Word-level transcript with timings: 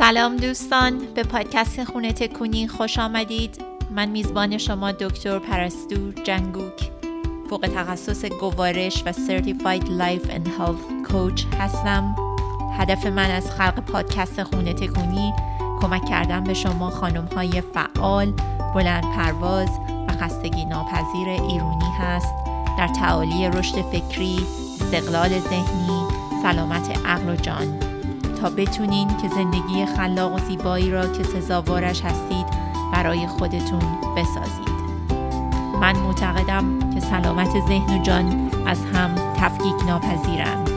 سلام 0.00 0.36
دوستان 0.36 0.98
به 1.14 1.22
پادکست 1.22 1.84
خونه 1.84 2.12
تکونی 2.12 2.68
خوش 2.68 2.98
آمدید. 2.98 3.64
من 3.90 4.08
میزبان 4.08 4.58
شما 4.58 4.92
دکتر 4.92 5.38
پرستو 5.38 6.12
جنگوک. 6.24 6.90
فوق 7.50 7.70
تخصص 7.76 8.24
گوارش 8.24 9.02
و 9.06 9.12
Certified 9.12 9.84
Life 9.84 10.30
and 10.30 10.48
Health 10.48 11.10
Coach 11.10 11.44
هستم. 11.58 12.16
هدف 12.78 13.06
من 13.06 13.30
از 13.30 13.50
خلق 13.50 13.80
پادکست 13.80 14.42
خونه 14.42 14.72
تکونی 14.72 15.32
کمک 15.80 16.04
کردن 16.04 16.44
به 16.44 16.54
شما 16.54 16.90
خانم 16.90 17.24
های 17.36 17.62
فعال 17.74 18.32
بلند 18.74 19.04
پرواز 19.16 19.70
و 20.08 20.12
خستگی 20.12 20.64
ناپذیر 20.64 21.28
ایرونی 21.28 21.90
هست. 21.98 22.34
در 22.78 22.88
تعالی 22.88 23.48
رشد 23.48 23.82
فکری 23.82 24.46
استقلال 24.80 25.38
ذهنی 25.38 26.02
سلامت 26.42 27.06
عقل 27.06 27.28
و 27.28 27.36
جان. 27.36 27.89
تا 28.40 28.50
بتونین 28.50 29.08
که 29.08 29.28
زندگی 29.28 29.86
خلاق 29.86 30.34
و 30.34 30.38
زیبایی 30.38 30.90
را 30.90 31.06
که 31.06 31.22
سزاوارش 31.22 32.04
هستید 32.04 32.46
برای 32.92 33.26
خودتون 33.26 33.82
بسازید. 34.16 34.70
من 35.80 35.96
معتقدم 35.96 36.92
که 36.94 37.00
سلامت 37.00 37.50
ذهن 37.68 37.98
و 37.98 38.02
جان 38.02 38.50
از 38.66 38.78
هم 38.94 39.14
تفکیک 39.36 39.86
ناپذیرند. 39.86 40.70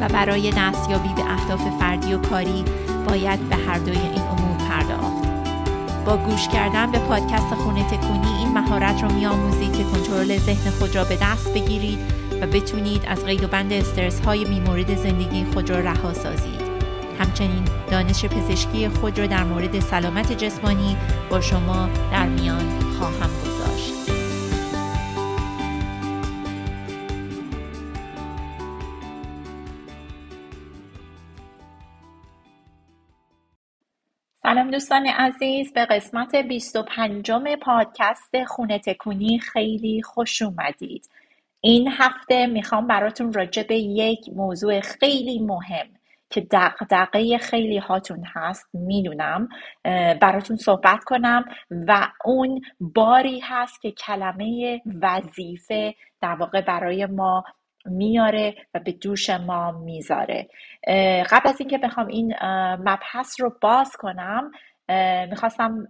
و 0.00 0.08
برای 0.08 0.52
دستیابی 0.56 1.08
به 1.16 1.32
اهداف 1.32 1.78
فردی 1.78 2.14
و 2.14 2.18
کاری 2.18 2.64
باید 3.08 3.48
به 3.48 3.56
هر 3.56 3.78
دوی 3.78 3.98
این 3.98 4.22
امور 4.22 4.56
پرداخت. 4.68 5.24
با 6.06 6.16
گوش 6.16 6.48
کردن 6.48 6.90
به 6.90 6.98
پادکست 6.98 7.54
خونه 7.54 7.84
تکونی 7.84 8.38
این 8.38 8.52
مهارت 8.52 9.02
رو 9.02 9.12
میآموزید 9.12 9.76
که 9.76 9.84
کنترل 9.84 10.38
ذهن 10.38 10.70
خود 10.70 10.96
را 10.96 11.04
به 11.04 11.18
دست 11.22 11.54
بگیرید 11.54 12.23
بتونید 12.46 13.04
از 13.06 13.24
قید 13.24 13.44
و 13.44 13.48
بند 13.48 13.72
استرس 13.72 14.20
های 14.20 14.44
میمورد 14.44 14.94
زندگی 14.96 15.44
خود 15.44 15.70
را 15.70 15.80
رها 15.80 16.12
سازید. 16.12 16.64
همچنین 17.18 17.64
دانش 17.90 18.24
پزشکی 18.24 18.88
خود 18.88 19.18
را 19.18 19.26
در 19.26 19.44
مورد 19.44 19.80
سلامت 19.80 20.32
جسمانی 20.32 20.96
با 21.30 21.40
شما 21.40 21.88
در 22.12 22.26
میان 22.26 22.80
خواهم 22.98 23.30
گذاشت. 23.44 23.94
سلام 34.42 34.70
دوستان 34.70 35.06
عزیز 35.06 35.72
به 35.72 35.86
قسمت 35.86 36.36
25 36.36 37.30
پادکست 37.62 38.44
خونه 38.44 38.78
تکونی 38.78 39.38
خیلی 39.38 40.02
خوش 40.02 40.42
اومدید. 40.42 41.08
این 41.64 41.88
هفته 41.92 42.46
می‌خوام 42.46 42.86
براتون 42.86 43.32
راجع 43.32 43.62
به 43.62 43.76
یک 43.76 44.20
موضوع 44.36 44.80
خیلی 44.80 45.38
مهم 45.38 45.86
که 46.30 46.40
دقدقه 46.40 47.38
خیلی 47.38 47.78
هاتون 47.78 48.24
هست 48.34 48.68
می‌دونم 48.74 49.48
براتون 50.20 50.56
صحبت 50.56 51.04
کنم 51.04 51.44
و 51.70 52.08
اون 52.24 52.60
باری 52.80 53.40
هست 53.40 53.82
که 53.82 53.90
کلمه 53.90 54.80
وظیفه 55.02 55.94
در 56.20 56.34
واقع 56.34 56.60
برای 56.60 57.06
ما 57.06 57.44
میاره 57.86 58.54
و 58.74 58.80
به 58.80 58.92
دوش 58.92 59.30
ما 59.30 59.72
می‌ذاره. 59.72 60.48
قبل 61.30 61.48
از 61.48 61.60
اینکه 61.60 61.78
بخوام 61.78 62.06
این 62.06 62.34
مبحث 62.78 63.40
رو 63.40 63.56
باز 63.60 63.92
کنم 63.98 64.50
می‌خواستم 65.30 65.88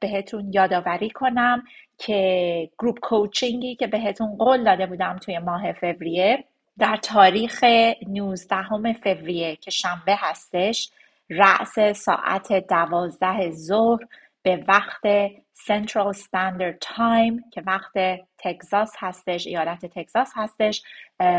بهتون 0.00 0.50
یادآوری 0.52 1.10
کنم 1.10 1.62
که 1.98 2.70
گروپ 2.78 3.00
کوچینگی 3.00 3.76
که 3.76 3.86
بهتون 3.86 4.36
قول 4.36 4.64
داده 4.64 4.86
بودم 4.86 5.18
توی 5.18 5.38
ماه 5.38 5.72
فوریه 5.72 6.44
در 6.78 6.96
تاریخ 6.96 7.64
19 8.08 8.92
فوریه 8.92 9.56
که 9.56 9.70
شنبه 9.70 10.16
هستش 10.18 10.90
رأس 11.30 11.78
ساعت 11.98 12.52
دوازده 12.52 13.50
ظهر 13.50 14.00
به 14.42 14.64
وقت 14.68 15.28
Central 15.56 16.16
Standard 16.16 16.78
Time 16.84 17.50
که 17.52 17.62
وقت 17.66 17.92
تگزاس 18.38 18.92
هستش 18.98 19.46
ایالت 19.46 19.86
تگزاس 19.86 20.32
هستش 20.34 20.82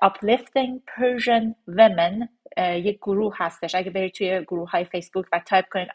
Uplifting 0.04 0.82
Persian 0.96 1.56
Women. 1.68 2.28
یک 2.58 2.98
گروه 2.98 3.36
هستش. 3.38 3.76
اگه 3.76 3.92
برید 3.92 4.14
توی 4.14 4.42
گروه 4.42 4.72
های 4.72 4.86
فیسبوک 4.86 5.26
و 5.32 5.40
تایپ 5.46 5.66
کنید 5.72 5.92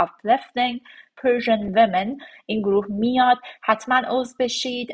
Uplifting 0.00 0.80
Persian 1.20 1.74
Women 1.76 2.22
این 2.46 2.62
گروه 2.62 2.86
میاد. 2.88 3.38
حتما 3.62 4.02
عضو 4.08 4.34
بشید. 4.40 4.92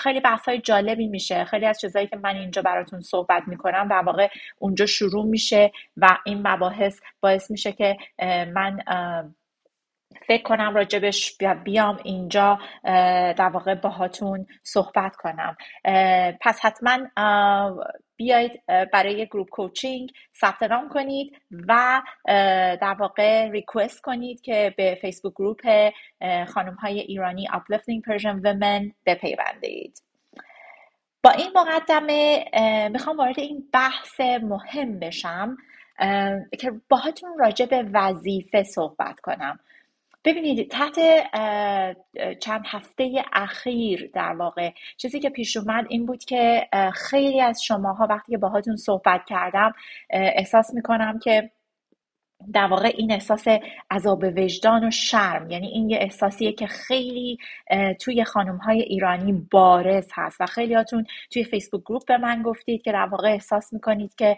خیلی 0.00 0.20
بحث 0.20 0.48
های 0.48 0.58
جالبی 0.58 1.08
میشه. 1.08 1.44
خیلی 1.44 1.66
از 1.66 1.80
چیزهایی 1.80 2.08
که 2.08 2.16
من 2.16 2.36
اینجا 2.36 2.62
براتون 2.62 3.00
صحبت 3.00 3.42
می‌کنم 3.46 3.88
در 3.88 4.02
واقع 4.02 4.28
اونجا 4.58 4.86
شروع 4.86 5.26
میشه 5.26 5.72
و 5.96 6.18
این 6.24 6.48
مباحث 6.48 7.00
باعث 7.20 7.50
میشه 7.50 7.72
که 7.72 7.96
من 8.54 8.78
فکر 10.26 10.42
کنم 10.42 10.74
راجبش 10.74 11.38
بیام 11.64 12.00
اینجا 12.04 12.58
در 13.38 13.50
واقع 13.52 13.74
باهاتون 13.74 14.46
صحبت 14.62 15.16
کنم. 15.16 15.56
پس 16.40 16.60
حتما 16.62 16.98
بیایید 18.18 18.62
برای 18.92 19.26
گروپ 19.26 19.48
کوچینگ 19.48 20.10
ثبت 20.40 20.62
نام 20.62 20.88
کنید 20.88 21.36
و 21.68 22.02
در 22.80 22.96
واقع 22.98 23.48
ریکوست 23.48 24.00
کنید 24.00 24.40
که 24.40 24.74
به 24.76 24.98
فیسبوک 25.00 25.32
گروپ 25.34 25.90
خانم 26.54 26.74
های 26.74 27.00
ایرانی 27.00 27.48
Uplifting 27.48 28.00
Persian 28.10 28.42
Women 28.42 28.92
بپیوندید 29.06 30.02
با 31.22 31.30
این 31.30 31.50
مقدمه 31.54 32.44
می‌خوام 32.92 33.16
وارد 33.16 33.40
این 33.40 33.68
بحث 33.72 34.20
مهم 34.20 34.98
بشم 34.98 35.56
که 36.58 36.72
باهاتون 36.88 37.38
راجع 37.38 37.66
به 37.66 37.84
وظیفه 37.92 38.62
صحبت 38.62 39.20
کنم. 39.20 39.60
ببینید 40.24 40.70
تحت 40.70 40.98
چند 42.40 42.62
هفته 42.66 43.24
اخیر 43.32 44.10
در 44.14 44.32
واقع 44.32 44.70
چیزی 44.96 45.20
که 45.20 45.30
پیش 45.30 45.56
اومد 45.56 45.86
این 45.88 46.06
بود 46.06 46.24
که 46.24 46.68
خیلی 46.94 47.40
از 47.40 47.64
شماها 47.64 48.06
وقتی 48.10 48.32
که 48.32 48.38
باهاتون 48.38 48.76
صحبت 48.76 49.24
کردم 49.26 49.72
احساس 50.10 50.74
می‌کنم 50.74 51.18
که 51.18 51.50
در 52.52 52.66
واقع 52.66 52.92
این 52.96 53.12
احساس 53.12 53.44
عذاب 53.90 54.24
وجدان 54.36 54.88
و 54.88 54.90
شرم 54.90 55.50
یعنی 55.50 55.66
این 55.66 55.90
یه 55.90 55.98
احساسیه 56.00 56.52
که 56.52 56.66
خیلی 56.66 57.38
توی 58.00 58.24
خانم 58.24 58.56
های 58.56 58.80
ایرانی 58.80 59.32
بارز 59.50 60.08
هست 60.14 60.40
و 60.40 60.46
خیلیاتون 60.46 61.06
توی 61.30 61.44
فیسبوک 61.44 61.82
گروپ 61.84 62.06
به 62.06 62.18
من 62.18 62.42
گفتید 62.42 62.82
که 62.82 62.92
در 62.92 63.06
واقع 63.06 63.28
احساس 63.28 63.72
می‌کنید 63.72 64.14
که 64.14 64.36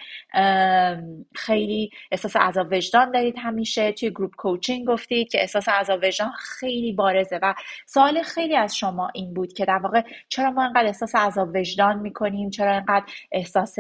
خیلی 1.35 1.91
احساس 2.13 2.37
عذاب 2.37 2.67
وجدان 2.73 3.11
دارید 3.11 3.35
همیشه. 3.39 3.93
توی 3.93 4.11
گروپ 4.11 4.37
کوچینگ 4.37 4.89
گفتید 4.89 5.29
که 5.29 5.41
احساس 5.41 5.69
عذاب 5.69 6.01
وجدان 6.03 6.31
خیلی 6.39 6.93
بارزه 6.93 7.39
و 7.43 7.55
سوال 7.87 8.23
خیلی 8.23 8.57
از 8.57 8.77
شما 8.77 9.09
این 9.15 9.35
بود 9.35 9.53
که 9.53 9.65
در 9.65 9.79
واقع 9.79 10.03
چرا 10.29 10.51
ما 10.51 10.65
انقدر 10.65 10.87
احساس 10.87 11.15
عذاب 11.15 11.49
وجدان 11.55 11.99
می‌کنیم؟ 11.99 12.51
چرا 12.51 12.73
انقدر 12.75 13.05
احساس 13.33 13.77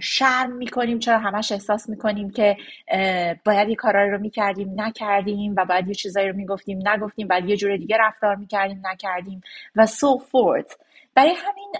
شرم 0.00 0.52
می‌کنیم 0.52 0.98
چرا 0.98 1.18
همش 1.18 1.52
احساس 1.52 1.88
می‌کنیم 1.88 2.30
که 2.30 2.56
باید 3.44 3.68
یه 3.68 3.74
کارایی 3.74 4.10
رو 4.10 4.18
می‌کردیم 4.18 4.80
نکردیم 4.80 5.54
و 5.56 5.64
باید 5.64 5.88
یه 5.88 5.94
چیزایی 5.94 6.28
رو 6.28 6.36
می‌گفتیم 6.36 6.88
نگفتیم 6.88 7.28
باید 7.28 7.48
یه 7.48 7.56
جور 7.56 7.76
دیگه 7.76 7.96
رفتار 8.00 8.36
می‌کردیم 8.36 8.82
نکردیم 8.92 9.40
و 9.76 9.86
so 9.86 10.20
forth. 10.20 10.74
برای 11.14 11.34
همین 11.36 11.72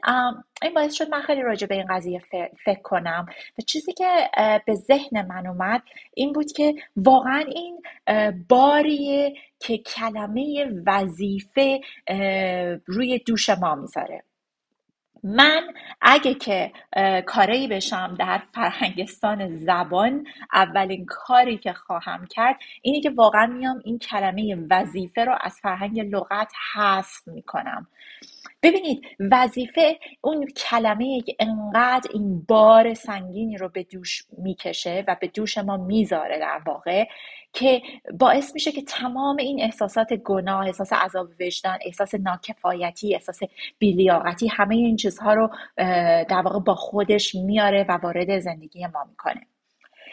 این 0.62 0.74
باعث 0.74 0.94
شد 0.94 1.10
من 1.10 1.20
خیلی 1.20 1.42
راجع 1.42 1.66
به 1.66 1.74
این 1.74 1.86
قضیه 1.90 2.22
فکر 2.64 2.82
کنم. 2.82 3.26
و 3.58 3.62
چیزی 3.62 3.92
که 3.92 4.30
به 4.66 4.74
ذهن 4.74 5.26
من 5.26 5.46
اومد 5.46 5.82
این 6.14 6.32
بود 6.32 6.52
که 6.52 6.74
واقعا 6.96 7.44
این 7.48 7.82
باریه 8.48 9.34
که 9.60 9.78
کلمه 9.78 10.66
وظیفه 10.86 11.80
روی 12.86 13.18
دوش 13.18 13.50
ما 13.50 13.74
می‌ذاره. 13.74 14.22
من 15.24 15.62
اگه 16.00 16.34
که 16.34 16.72
کاری 17.26 17.68
بشم 17.68 18.16
در 18.18 18.38
فرهنگستان 18.38 19.48
زبان 19.48 20.26
اولین 20.52 21.06
کاری 21.06 21.58
که 21.58 21.72
خواهم 21.72 22.26
کرد 22.26 22.56
اینه 22.82 23.00
که 23.00 23.10
واقعا 23.10 23.46
میام 23.46 23.80
این 23.84 23.98
کلمه 23.98 24.56
وظیفه 24.70 25.24
رو 25.24 25.36
از 25.40 25.58
فرهنگ 25.62 26.00
لغت 26.00 26.52
حذف 26.74 27.28
می‌کنم. 27.28 27.86
ببینید 28.62 29.02
وظیفه 29.30 29.98
اون 30.20 30.46
کلمه 30.46 31.20
که 31.20 31.36
انقدر 31.40 32.10
این 32.14 32.42
بار 32.48 32.94
سنگینی 32.94 33.56
رو 33.56 33.68
به 33.68 33.82
دوش 33.82 34.24
می‌کشه 34.38 35.04
و 35.08 35.16
به 35.20 35.26
دوش 35.26 35.58
ما 35.58 35.76
می‌ذاره 35.76 36.38
در 36.38 36.60
واقع 36.66 37.04
که 37.52 37.82
باعث 38.18 38.54
میشه 38.54 38.72
که 38.72 38.82
تمام 38.82 39.36
این 39.36 39.62
احساسات 39.62 40.12
گناه 40.12 40.66
احساس 40.66 40.92
عذاب 40.92 41.28
وجدان 41.40 41.78
احساس 41.84 42.14
ناکفایتی 42.14 43.14
احساس 43.14 43.40
بیلیاقتی 43.78 44.48
همه 44.48 44.74
این 44.74 44.96
چیزها 44.96 45.34
رو 45.34 45.50
در 46.28 46.42
واقع 46.44 46.58
با 46.58 46.74
خودش 46.74 47.34
میاره 47.34 47.86
و 47.88 47.92
وارد 47.92 48.38
زندگی 48.38 48.86
ما 48.86 49.04
می‌کنه. 49.10 49.46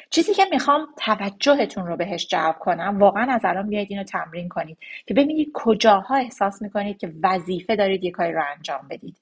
چیزی 0.09 0.33
که 0.33 0.45
می‌خوام 0.51 0.87
توجهتون 0.97 1.87
رو 1.87 1.97
بهش 1.97 2.27
جلب 2.27 2.55
کنم 2.59 2.97
واقعا 2.99 3.33
از 3.33 3.41
الان 3.43 3.69
بیاید 3.69 3.87
اینو 3.91 4.03
تمرین 4.03 4.49
کنید 4.49 4.77
که 5.07 5.13
ببینید 5.13 5.51
کجاها 5.53 6.15
احساس 6.15 6.61
می‌کنید 6.61 6.97
که 6.97 7.13
وظیفه 7.23 7.75
دارید 7.75 8.03
یه 8.03 8.11
کاری 8.11 8.33
رو 8.33 8.43
انجام 8.55 8.87
بدید 8.89 9.17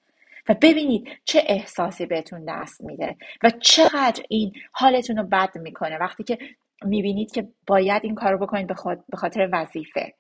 و 0.50 0.56
ببینید 0.62 1.08
چه 1.26 1.44
احساسی 1.48 2.06
بهتون 2.06 2.46
دست 2.48 2.82
میده 2.82 3.16
و 3.44 3.50
چقدر 3.50 4.24
این 4.30 4.54
حالتون 4.72 5.18
رو 5.18 5.24
بد 5.24 5.58
می‌کنه. 5.58 5.98
وقتی 5.98 6.24
که 6.24 6.38
می‌بینید 6.84 7.32
که 7.32 7.48
باید 7.68 8.02
این 8.06 8.16
کار 8.16 8.32
رو 8.32 8.38
بکنید 8.38 8.68
به 9.10 9.18
خاطر 9.18 9.50
وظیفه. 9.52 10.14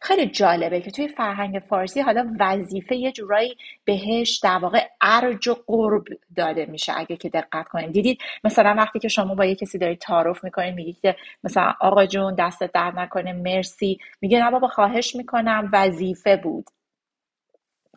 خیلی 0.00 0.26
جالبه 0.26 0.80
که 0.80 0.90
توی 0.90 1.08
فرهنگ 1.08 1.58
فارسی 1.68 2.00
حالا 2.00 2.32
وظیفه 2.40 2.96
یه 2.96 3.12
جورایی 3.12 3.56
بهش 3.84 4.38
در 4.42 4.58
واقع 4.58 4.88
ارج 5.00 5.48
و 5.48 5.56
قرب 5.66 6.04
داده 6.36 6.66
میشه 6.66 6.92
اگه 6.96 7.16
که 7.16 7.28
دقت 7.28 7.68
کنید. 7.68 7.92
دیدید 7.92 8.18
مثلا 8.44 8.74
وقتی 8.78 8.98
که 8.98 9.08
شما 9.08 9.34
با 9.34 9.44
یه 9.44 9.54
کسی 9.54 9.78
دارید 9.78 9.98
تعارف 9.98 10.44
می‌کنید 10.44 10.74
میگید 10.74 11.00
که 11.00 11.16
مثلا 11.44 11.74
آقا 11.80 12.06
جون 12.06 12.34
دست 12.34 12.62
درد 12.62 12.98
نکنه 12.98 13.32
مرسی. 13.32 13.98
میگه 14.20 14.44
نه 14.44 14.50
بابا 14.50 14.68
خواهش 14.68 15.16
می‌کنم 15.16 15.70
وظیفه 15.72 16.36
بود. 16.36 16.64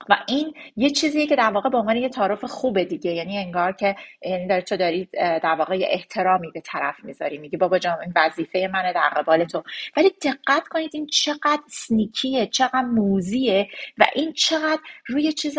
و 0.09 0.17
این 0.27 0.53
یه 0.75 0.89
چیزیه 0.89 1.27
که 1.27 1.35
در 1.35 1.49
واقع 1.51 1.69
به 1.69 1.77
عنوان 1.77 1.95
یه 1.95 2.09
تعارف 2.09 2.45
خوبه 2.45 2.85
دیگه. 2.85 3.11
یعنی 3.11 3.37
انگار 3.37 3.71
که 3.71 3.95
یعنی 4.21 4.47
داره 4.47 4.61
تو 4.61 4.77
دارید 4.77 5.09
در 5.13 5.55
واقع 5.55 5.77
یه 5.77 5.87
احترامی 5.91 6.51
به 6.51 6.61
طرف 6.61 7.03
می‌ذاری. 7.03 7.37
میگی 7.37 7.57
بابا 7.57 7.79
جان 7.79 8.01
این 8.01 8.13
وظیفه 8.15 8.69
منه 8.73 8.93
در 8.93 9.09
قبال 9.09 9.45
تو. 9.45 9.63
ولی 9.97 10.09
دقت 10.09 10.67
کنید 10.67 10.91
این 10.93 11.07
چقدر 11.07 11.61
سنیکیه 11.69 12.45
چقدر 12.47 12.81
موزیه 12.81 13.67
و 13.97 14.05
این 14.15 14.33
چقدر 14.33 14.81
روی 15.07 15.33
چیز 15.33 15.57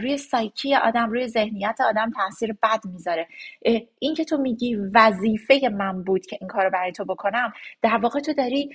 روی 0.00 0.16
سایکی 0.16 0.74
آدم 0.74 1.10
روی 1.10 1.26
ذهنیت 1.26 1.78
آدم 1.88 2.10
تاثیر 2.10 2.56
بد 2.62 2.80
می‌ذاره. 2.84 3.28
این 3.98 4.14
که 4.14 4.24
تو 4.24 4.36
میگی 4.36 4.76
وظیفه 4.94 5.68
من 5.72 6.04
بود 6.04 6.26
که 6.26 6.38
این 6.40 6.48
کارو 6.48 6.70
برای 6.70 6.92
تو 6.92 7.04
بکنم 7.04 7.52
در 7.82 7.96
واقع 7.96 8.20
تو 8.20 8.32
داری 8.32 8.70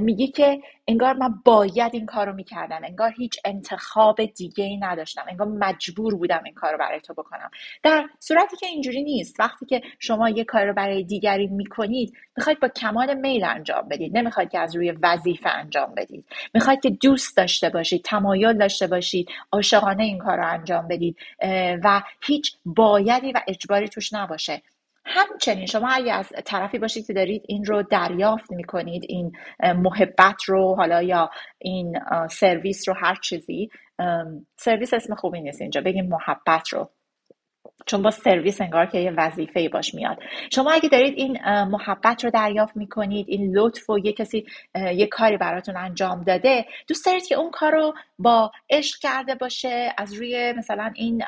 میگی 0.00 0.28
که 0.28 0.60
انگار 0.88 1.14
من 1.14 1.34
باید 1.44 1.94
این 1.94 2.06
کارو 2.06 2.32
می‌کردم. 2.32 2.80
انگار 2.84 3.12
هیچ 3.16 3.38
انتخاب 3.44 4.24
دیگه 4.24 4.64
ای 4.64 4.76
نداشتم. 4.76 5.24
انگار 5.28 5.46
مجبور 5.46 6.14
بودم 6.14 6.40
این 6.44 6.54
کار 6.54 6.72
رو 6.72 6.78
برای 6.78 7.00
تو 7.00 7.14
بکنم. 7.14 7.50
در 7.82 8.08
صورتی 8.18 8.56
که 8.56 8.66
اینجوری 8.66 9.02
نیست. 9.02 9.40
وقتی 9.40 9.66
که 9.66 9.82
شما 9.98 10.28
یه 10.28 10.44
کار 10.44 10.64
رو 10.64 10.72
برای 10.74 11.04
دیگری 11.04 11.46
می‌کنید 11.46 12.12
می‌خواید 12.36 12.60
با 12.60 12.68
کمال 12.68 13.14
میل 13.14 13.44
انجام 13.44 13.88
بدید. 13.88 14.16
نمی‌خواید 14.16 14.50
که 14.50 14.58
از 14.58 14.76
روی 14.76 14.90
وظیفه 15.02 15.48
انجام 15.50 15.94
بدید. 15.96 16.24
می‌خواید 16.54 16.80
که 16.80 16.90
دوست 16.90 17.36
داشته 17.36 17.68
باشید 17.68 18.04
تمایل 18.04 18.52
داشته 18.52 18.86
باشید 18.86 19.28
عاشقانه 19.52 20.02
این 20.02 20.18
کار 20.18 20.36
رو 20.36 20.46
انجام 20.46 20.88
بدید. 20.88 21.16
و 21.84 22.02
هیچ 22.20 22.56
بایدی 22.64 23.32
و 23.32 23.40
اجباری 23.48 23.88
توش 23.88 24.12
نباشه. 24.12 24.62
همچنین 25.06 25.66
شما 25.66 25.88
اگه 25.92 26.12
از 26.12 26.32
طرفی 26.44 26.78
باشید 26.78 27.06
که 27.06 27.12
دارید 27.12 27.42
این 27.48 27.64
رو 27.64 27.82
دریافت 27.82 28.52
می‌کنید 28.52 29.04
این 29.08 29.32
محبت 29.62 30.44
رو 30.46 30.74
حالا 30.76 31.02
یا 31.02 31.30
این 31.58 31.98
سرویس 32.30 32.88
رو 32.88 32.94
هر 33.02 33.14
چیزی 33.22 33.68
سرویس 34.56 34.94
اسم 34.94 35.14
خوبی 35.14 35.40
نیست 35.40 35.60
اینجا 35.60 35.80
بگیم 35.80 36.08
محبت 36.08 36.68
رو. 36.68 36.90
چون 37.86 38.02
با 38.02 38.10
سرویس 38.10 38.60
انگار 38.60 38.86
که 38.86 38.98
یه 38.98 39.10
وظیفه 39.16 39.68
باش 39.68 39.94
میاد. 39.94 40.18
شما 40.52 40.70
اگه 40.70 40.88
دارید 40.88 41.14
این 41.16 41.38
محبت 41.64 42.24
رو 42.24 42.30
دریافت 42.30 42.76
می‌کنید 42.76 43.26
این 43.28 43.56
لطف 43.56 43.90
و 43.90 43.98
یه 43.98 44.12
کسی 44.12 44.46
یه 44.74 45.06
کاری 45.06 45.36
براتون 45.36 45.76
انجام 45.76 46.22
داده 46.22 46.66
دوست 46.88 47.06
دارید 47.06 47.26
که 47.26 47.34
اون 47.34 47.50
کار 47.50 47.72
رو 47.72 47.94
با 48.18 48.50
عشق 48.70 48.98
کرده 48.98 49.34
باشه 49.34 49.94
از 49.98 50.14
روی 50.14 50.54
مثلا 50.56 50.92
این 50.94 51.22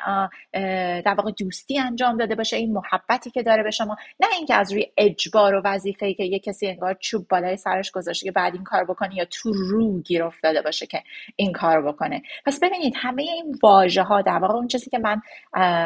در 1.01 1.13
واقع 1.17 1.31
دوستی 1.31 1.79
انجام 1.79 2.17
داده 2.17 2.35
باشه 2.35 2.57
این 2.57 2.73
محبتی 2.73 3.31
که 3.31 3.43
داره 3.43 3.63
به 3.63 3.71
شما 3.71 3.97
نه 4.19 4.27
اینکه 4.37 4.55
از 4.55 4.73
روی 4.73 4.85
اجبار 4.97 5.55
و 5.55 5.61
وظیفه 5.65 6.13
که 6.13 6.23
یه 6.23 6.39
کسی 6.39 6.67
انگار 6.67 6.97
چوب 6.99 7.27
بالای 7.27 7.57
سرش 7.57 7.91
گذاشته 7.91 8.25
که 8.25 8.31
بعد 8.31 8.53
این 8.53 8.63
کار 8.63 8.83
بکنه 8.83 9.15
یا 9.15 9.25
تو 9.25 9.53
رو 9.53 10.01
گیر 10.01 10.23
افتاده 10.23 10.61
باشه 10.61 10.87
که 10.87 11.03
این 11.35 11.53
کار 11.53 11.81
بکنه. 11.81 12.21
پس 12.45 12.59
ببینید 12.63 12.93
همه 12.97 13.21
این 13.21 13.55
واژه 13.63 14.03
ها 14.03 14.21
در 14.21 14.37
واقع 14.37 14.53
اون 14.53 14.67
چیزی 14.67 14.89
که 14.89 14.99
من 14.99 15.21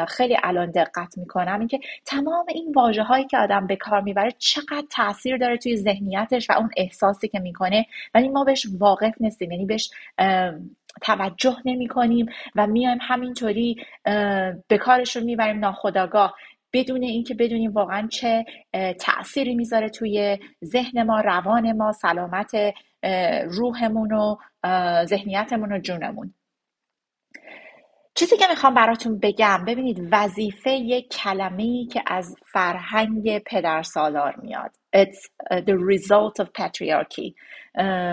خیلی 0.06 0.36
الان 0.52 0.70
دقت 0.70 1.18
می‌کنم 1.18 1.58
اینکه 1.58 1.80
تمام 2.06 2.46
این 2.48 2.72
واژه 2.76 3.02
هایی 3.02 3.24
که 3.24 3.38
آدم 3.38 3.66
به 3.66 3.76
کار 3.76 4.00
می‌بره 4.00 4.30
چقدر 4.38 4.86
تاثیر 4.90 5.36
داره 5.36 5.56
توی 5.56 5.76
ذهنیتش 5.76 6.50
و 6.50 6.52
اون 6.52 6.70
احساسی 6.76 7.28
که 7.28 7.38
می‌کنه 7.38 7.86
ولی 8.14 8.28
ما 8.28 8.44
بهش 8.44 8.66
واقف 8.78 9.14
نیستیم 9.20 9.52
یعنی 9.52 9.66
بهش 9.66 9.90
توجه 11.02 11.56
نمی 11.64 11.88
کنیم 11.88 12.26
و 12.54 12.66
میایم 12.66 12.98
همینطوری 13.00 13.76
به 14.68 14.78
کارش 14.80 15.16
رو 15.16 15.24
می‌بریم 15.24 15.58
ناخداگاه 15.58 16.34
بدون 16.72 17.02
اینکه 17.02 17.34
بدونیم 17.34 17.72
واقعا 17.72 18.08
چه 18.08 18.44
تأثیری 19.00 19.54
می‌ذاره 19.54 19.88
توی 19.88 20.38
ذهن 20.64 21.02
ما 21.02 21.20
روان 21.20 21.72
ما 21.72 21.92
سلامت 21.92 22.56
روحمون 23.44 24.12
و 24.12 24.36
ذهنیتمون 25.04 25.72
و 25.72 25.78
جونمون. 25.78 26.34
چیزی 28.14 28.36
که 28.36 28.44
می‌خوام 28.50 28.74
براتون 28.74 29.18
بگم 29.18 29.64
ببینید 29.66 30.08
وظیفه 30.12 30.70
یک 30.70 31.08
کلمه 31.08 31.62
ای 31.62 31.86
که 31.92 32.02
از 32.06 32.36
فرهنگ 32.52 33.38
پدر 33.38 33.82
سالار 33.82 34.36
میاد. 34.42 34.70
It's 34.96 35.48
the 35.50 35.74
result 35.92 36.44
of 36.44 36.48
patriarchy 36.48 37.34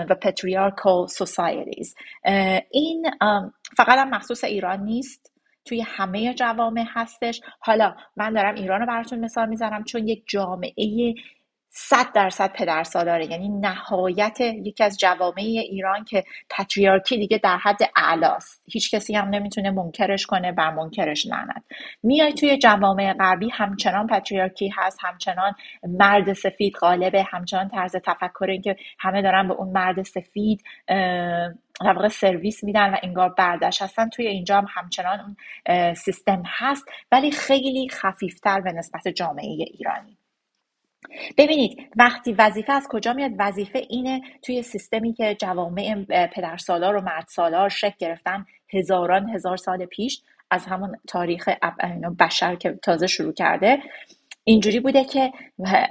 و 0.10 0.16
patriarchal 0.26 1.08
societies. 1.24 1.94
این 2.72 3.06
فقط 3.78 3.98
هم 3.98 4.10
مخصوص 4.10 4.44
ایران 4.44 4.84
نیست. 4.84 5.34
توی 5.66 5.82
همه 5.82 6.34
جوامع 6.34 6.86
هستش. 6.88 7.42
حالا 7.60 7.96
من 8.18 8.34
دارم 8.34 8.56
ایران 8.56 8.80
رو 8.80 8.88
براتون 8.88 9.20
مثال 9.20 9.50
می‌زنم 9.50 9.84
چون 9.84 10.08
یک 10.08 10.24
جامعه 10.28 11.14
صد 11.72 12.12
درصد 12.14 12.54
پدر 12.54 12.84
سالاره 12.84 13.26
یعنی 13.32 13.50
نهایت 13.50 14.42
یکی 14.42 14.84
از 14.84 14.98
جوامع 14.98 15.36
ایران 15.38 16.04
که 16.04 16.24
پتریارکی 16.50 17.18
دیگه 17.18 17.38
در 17.38 17.58
حد 17.58 17.80
اعلاست. 17.96 18.64
هیچ 18.72 18.96
کسی 18.96 19.16
هم 19.16 19.30
نمی‌تونه 19.30 19.72
منکرش 19.72 20.26
کنه 20.26 20.52
بر 20.52 20.70
منکرش 20.70 21.26
نند 21.26 21.64
میای 22.04 22.34
توی 22.34 22.58
جوامع 22.58 23.14
غربی 23.14 23.50
همچنان 23.50 24.08
پتریارکی 24.08 24.74
هست 24.78 25.00
همچنان 25.02 25.54
مرد 25.84 26.34
سفید 26.34 26.76
غالبه 26.76 27.24
همچنان 27.24 27.68
طرز 27.68 27.96
تفکر 27.96 28.62
که 28.62 28.76
همه 29.00 29.22
دارن 29.22 29.48
به 29.48 29.54
اون 29.54 29.70
مرد 29.70 30.04
سفید 30.04 30.64
در 31.82 32.08
سرویس 32.12 32.64
میدن 32.64 32.94
و 32.94 32.98
انگار 33.04 33.30
بردش 33.30 33.82
هستن. 33.82 34.10
توی 34.10 34.28
اینجا 34.28 34.58
هم 34.58 34.66
همچنان 34.70 35.20
اون 35.20 35.94
سیستم 35.94 36.44
هست 36.46 36.86
ولی 37.12 37.32
خیلی 37.32 37.90
خفیفتر 37.90 38.62
به 38.62 38.72
نسبت 38.72 39.08
جامعه 39.08 39.46
ایرانی. 39.46 40.19
ببینید 41.38 41.78
وقتی 41.96 42.34
وظیفه 42.34 42.74
از 42.74 42.88
کجا 42.90 43.14
میاد؟ 43.14 43.32
وظیفه 43.38 43.82
اینه 43.90 44.22
توی 44.42 44.62
سیستمی 44.62 45.14
که 45.14 45.36
جوامع 45.36 46.06
پدرسالار 46.36 46.96
و 46.96 47.02
مردسالار 47.02 47.70
شکل 47.70 47.96
گرفتن 48.00 48.46
هزاران 48.74 49.30
هزار 49.30 49.58
سال 49.58 49.86
پیش 49.86 50.22
از 50.52 50.66
همون 50.66 50.98
تاریخ 51.08 51.50
بشر 52.20 52.56
که 52.56 52.80
تازه 52.84 53.08
شروع 53.08 53.34
کرده. 53.34 53.80
اینجوری 54.44 54.80
بوده 54.80 55.04
که 55.04 55.32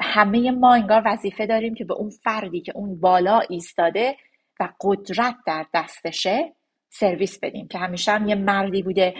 همه 0.00 0.50
ما 0.50 0.74
انگار 0.74 1.02
وظیفه 1.04 1.46
داریم 1.46 1.74
که 1.74 1.84
به 1.84 1.94
اون 1.94 2.10
فردی 2.10 2.60
که 2.60 2.72
اون 2.74 3.00
بالا 3.00 3.40
ایستاده 3.48 4.16
و 4.60 4.68
قدرت 4.80 5.34
در 5.46 5.66
دستشه 5.74 6.52
سرویس 6.90 7.38
بدیم. 7.42 7.68
که 7.68 7.78
همیشه 7.78 8.12
هم 8.12 8.28
یه 8.28 8.34
مردی 8.34 8.82
بوده 8.82 9.14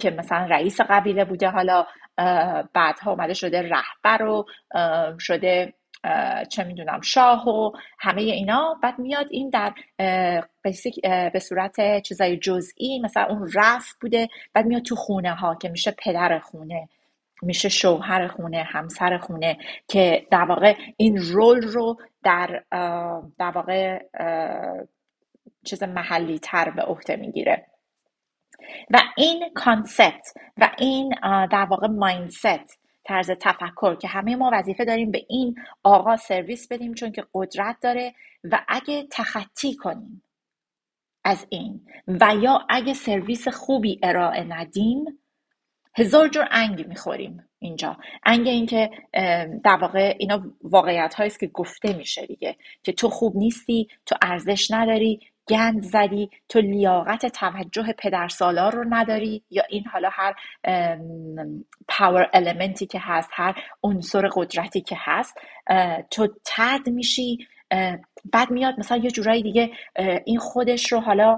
که 0.00 0.10
مثلا 0.10 0.46
رئیس 0.50 0.80
قبیله 0.80 1.24
بوده 1.24 1.48
حالا 1.48 1.86
بعدها 2.74 3.10
اومده 3.10 3.34
شده 3.34 3.62
رهبر 3.62 4.22
و 4.22 4.46
شده 5.20 5.74
چه 6.48 6.64
می‌دونم 6.64 7.00
شاه 7.00 7.48
و 7.48 7.72
همه 7.98 8.22
اینا. 8.22 8.78
بعد 8.82 8.98
میاد 8.98 9.26
این 9.30 9.50
در 9.50 9.74
به 11.32 11.38
صورت 11.40 12.02
چیزای 12.02 12.36
جزئی 12.36 13.00
مثلا 13.04 13.24
اون 13.24 13.50
رفت 13.54 13.96
بوده. 14.00 14.28
بعد 14.54 14.66
میاد 14.66 14.82
تو 14.82 14.96
خونه 14.96 15.34
ها 15.34 15.54
که 15.54 15.68
میشه 15.68 15.94
پدر 15.98 16.38
خونه 16.38 16.88
میشه 17.42 17.68
شوهر 17.68 18.28
خونه 18.28 18.62
همسر 18.62 19.18
خونه 19.18 19.58
که 19.88 20.26
در 20.30 20.44
واقع 20.44 20.74
این 20.96 21.22
role 21.22 21.62
رو 21.62 21.96
در 22.24 22.62
در 23.38 23.50
واقع 23.50 23.98
چیز 25.64 25.82
محلی 25.82 26.38
تر 26.38 26.70
به 26.70 26.82
عهده 26.82 27.16
می‌گیره. 27.16 27.66
و 28.90 29.00
این 29.16 29.44
concept 29.54 30.34
و 30.56 30.70
این 30.78 31.14
در 31.50 31.66
واقع 31.70 31.86
mindset 31.86 32.80
طرز 33.04 33.30
تفکر 33.30 33.94
که 33.94 34.08
همه 34.08 34.36
ما 34.36 34.50
وظیفه 34.52 34.84
داریم 34.84 35.10
به 35.10 35.26
این 35.28 35.54
آقا 35.82 36.16
سرویس 36.16 36.68
بدیم 36.68 36.94
چون 36.94 37.12
که 37.12 37.24
قدرت 37.34 37.76
داره 37.80 38.14
و 38.44 38.64
اگه 38.68 39.06
تخطی 39.10 39.74
کنیم 39.74 40.22
از 41.24 41.46
این 41.48 41.86
و 42.08 42.34
یا 42.42 42.66
اگه 42.68 42.94
سرویس 42.94 43.48
خوبی 43.48 44.00
ارائه 44.02 44.44
ندیم 44.44 45.04
هزار 45.96 46.28
جور 46.28 46.48
انگ 46.50 46.86
می‌خوریم 46.88 47.48
اینجا. 47.58 47.96
انگ 48.26 48.48
اینکه 48.48 48.90
در 49.64 49.76
واقع 49.80 50.16
اینا 50.18 50.42
واقعیت 50.62 51.14
است 51.18 51.40
که 51.40 51.46
گفته 51.46 51.92
میشه 51.92 52.26
دیگه 52.26 52.56
که 52.82 52.92
تو 52.92 53.08
خوب 53.10 53.36
نیستی 53.36 53.88
تو 54.06 54.16
ارزش 54.22 54.70
نداری 54.70 55.20
گند 55.48 55.82
زدی 55.82 56.30
تو 56.48 56.60
لیاقت 56.60 57.26
توجه 57.26 57.94
پدر 57.98 58.28
سالار 58.28 58.74
رو 58.74 58.84
نداری؟ 58.88 59.44
یا 59.50 59.62
این 59.68 59.84
حالا 59.86 60.08
هر 60.12 60.34
پاور 61.88 62.30
المنتی 62.32 62.86
که 62.86 62.98
هست 63.02 63.30
هر 63.32 63.62
عنصر 63.82 64.28
قدرتی 64.34 64.80
که 64.80 64.96
هست 64.98 65.38
تو 66.10 66.28
ترد 66.44 66.88
میشی 66.88 67.38
بعد 68.32 68.50
میاد 68.50 68.74
مثلا 68.78 68.96
یه 68.96 69.10
جورایی 69.10 69.42
دیگه 69.42 69.70
این 70.24 70.38
خودش 70.38 70.92
رو 70.92 71.00
حالا 71.00 71.36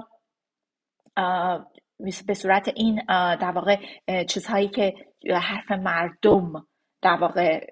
به 2.25 2.33
صورت 2.33 2.71
این 2.75 3.01
در 3.35 3.51
واقع 3.51 3.77
چیزهایی 4.23 4.67
که 4.67 4.93
حرف 5.41 5.71
مردم 5.71 6.67
در 7.01 7.17
واقع 7.21 7.65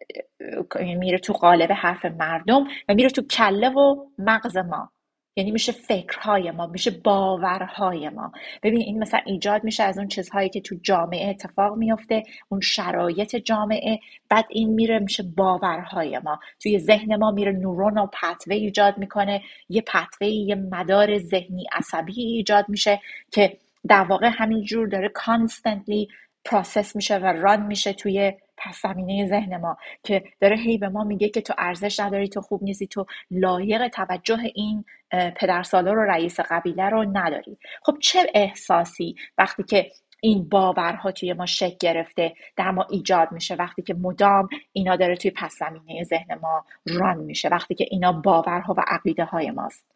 میره 0.79 1.17
تو 1.17 1.33
قالب 1.33 1.71
حرف 1.71 2.05
مردم 2.05 2.63
و 2.89 2.93
میره 2.93 3.09
تو 3.09 3.21
کله 3.21 3.69
و 3.69 4.05
مغز 4.17 4.57
ما. 4.57 4.91
یعنی 5.35 5.51
میشه 5.51 5.71
فکرهای 5.71 6.51
ما 6.51 6.67
میشه 6.67 6.91
باورهای 6.91 8.09
ما. 8.09 8.31
ببین 8.63 8.81
این 8.81 8.99
مثلا 8.99 9.19
ایجاد 9.25 9.63
میشه 9.63 9.83
از 9.83 9.97
اون 9.97 10.07
چیزهایی 10.07 10.49
که 10.49 10.61
تو 10.61 10.75
جامعه 10.83 11.29
اتفاق 11.29 11.77
میفته 11.77 12.23
اون 12.49 12.61
شرایط 12.61 13.35
جامعه. 13.35 13.99
بعد 14.29 14.45
این 14.49 14.69
میره 14.69 14.99
میشه 14.99 15.23
باورهای 15.23 16.19
ما. 16.19 16.39
توی 16.59 16.79
ذهن 16.79 17.15
ما 17.15 17.31
میره 17.31 17.51
neural 17.51 17.97
pathway 17.97 18.55
ایجاد 18.55 18.97
می‌کنه. 18.97 19.41
یه 19.69 19.81
pathway 19.81 20.27
یه 20.27 20.55
مدار 20.55 21.17
ذهنی 21.17 21.65
عصبی 21.71 22.21
ایجاد 22.21 22.65
میشه 22.67 23.01
که 23.31 23.57
در 23.87 24.03
واقع 24.03 24.29
همینجور 24.33 24.87
داره 24.87 25.09
constantly 25.09 26.07
process 26.45 26.95
میشه 26.95 27.17
و 27.17 27.25
run 27.25 27.65
میشه 27.65 27.93
توی 27.93 28.33
پس 28.57 28.81
زمینه 28.81 29.27
ذهن 29.27 29.57
ما 29.57 29.77
که 30.03 30.23
داره 30.39 30.55
هی 30.55 30.77
به 30.77 30.89
ما 30.89 31.03
میگه 31.03 31.29
که 31.29 31.41
تو 31.41 31.53
ارزش 31.57 31.99
نداری 31.99 32.29
تو 32.29 32.41
خوب 32.41 32.63
نیستی 32.63 32.87
تو 32.87 33.05
لایق 33.31 33.87
توجه 33.87 34.39
این 34.55 34.85
پدرسالار 35.11 35.97
و 35.97 36.01
رئیس 36.01 36.39
قبیله 36.39 36.89
رو 36.89 37.17
نداری. 37.17 37.57
خب 37.83 37.97
چه 37.99 38.19
احساسی 38.33 39.15
وقتی 39.37 39.63
که 39.63 39.91
این 40.21 40.49
باورها 40.49 41.11
توی 41.11 41.33
ما 41.33 41.45
شکل 41.45 41.75
گرفته 41.79 42.33
در 42.55 42.71
ما 42.71 42.87
ایجاد 42.89 43.31
میشه؟ 43.31 43.55
وقتی 43.55 43.81
که 43.81 43.93
مدام 43.93 44.49
اینا 44.73 44.95
داره 44.95 45.15
توی 45.15 45.31
پس 45.31 45.57
زمینه 45.59 46.03
ذهن 46.03 46.35
ما 46.41 46.65
run 46.85 47.17
میشه 47.17 47.49
وقتی 47.49 47.75
که 47.75 47.85
اینا 47.91 48.11
باورها 48.11 48.73
و 48.77 48.81
عقیده 48.87 49.25
های 49.25 49.51
ماست. 49.51 49.91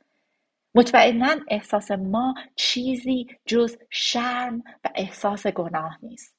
مطمئنا 0.75 1.35
احساس 1.47 1.91
ما 1.91 2.33
چیزی 2.55 3.27
جز 3.45 3.77
شرم 3.89 4.63
و 4.83 4.89
احساس 4.95 5.47
گناه 5.47 5.97
نیست. 6.03 6.38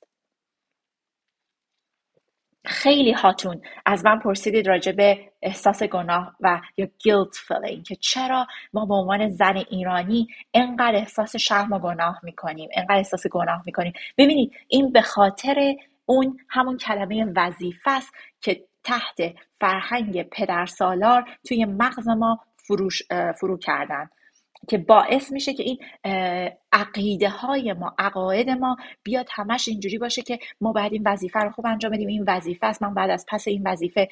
خیلی 2.64 3.12
هاتون 3.12 3.62
از 3.86 4.04
من 4.04 4.18
پرسیدید 4.18 4.68
راجع 4.68 4.92
به 4.92 5.18
احساس 5.42 5.82
گناه 5.82 6.36
و 6.40 6.60
یا 6.76 6.88
guilt 6.98 7.34
feeling 7.48 7.84
که 7.84 7.96
چرا 7.96 8.46
ما 8.72 8.86
به 8.86 8.94
عنوان 8.94 9.28
زن 9.28 9.56
ایرانی 9.70 10.28
انقدر 10.54 10.96
احساس 10.96 11.36
شرم 11.36 11.72
و 11.72 11.78
گناه 11.78 12.20
می‌کنیم 12.22 12.68
انقدر 12.74 12.96
احساس 12.96 13.26
گناه 13.26 13.62
می‌کنیم. 13.66 13.92
ببینید 14.18 14.52
این 14.68 14.92
به 14.92 15.02
خاطر 15.02 15.74
اون 16.06 16.38
همون 16.48 16.76
کلمه 16.76 17.32
وظیفه 17.36 17.90
است 17.90 18.12
که 18.40 18.64
تحت 18.84 19.34
فرهنگ 19.60 20.22
پدرسالار 20.22 21.24
توی 21.48 21.64
مغز 21.64 22.08
ما 22.08 22.38
فروش 22.56 23.02
فرو 23.40 23.58
کردن. 23.58 24.10
که 24.68 24.78
باعث 24.78 25.32
میشه 25.32 25.54
که 25.54 25.62
این 25.62 25.78
عقیده 26.72 27.28
های 27.28 27.72
ما 27.72 27.94
عقاید 27.98 28.50
ما 28.50 28.76
بیاد 29.02 29.28
همش 29.32 29.68
اینجوری 29.68 29.98
باشه 29.98 30.22
که 30.22 30.38
ما 30.60 30.72
باید 30.72 30.92
این 30.92 31.02
وظیفه 31.06 31.40
رو 31.40 31.50
خوب 31.50 31.66
انجام 31.66 31.92
بدیم 31.92 32.08
این 32.08 32.24
وظیفه 32.26 32.66
است 32.66 32.82
من 32.82 32.94
بعد 32.94 33.10
از 33.10 33.26
پس 33.28 33.48
این 33.48 33.62
وظیفه 33.66 34.08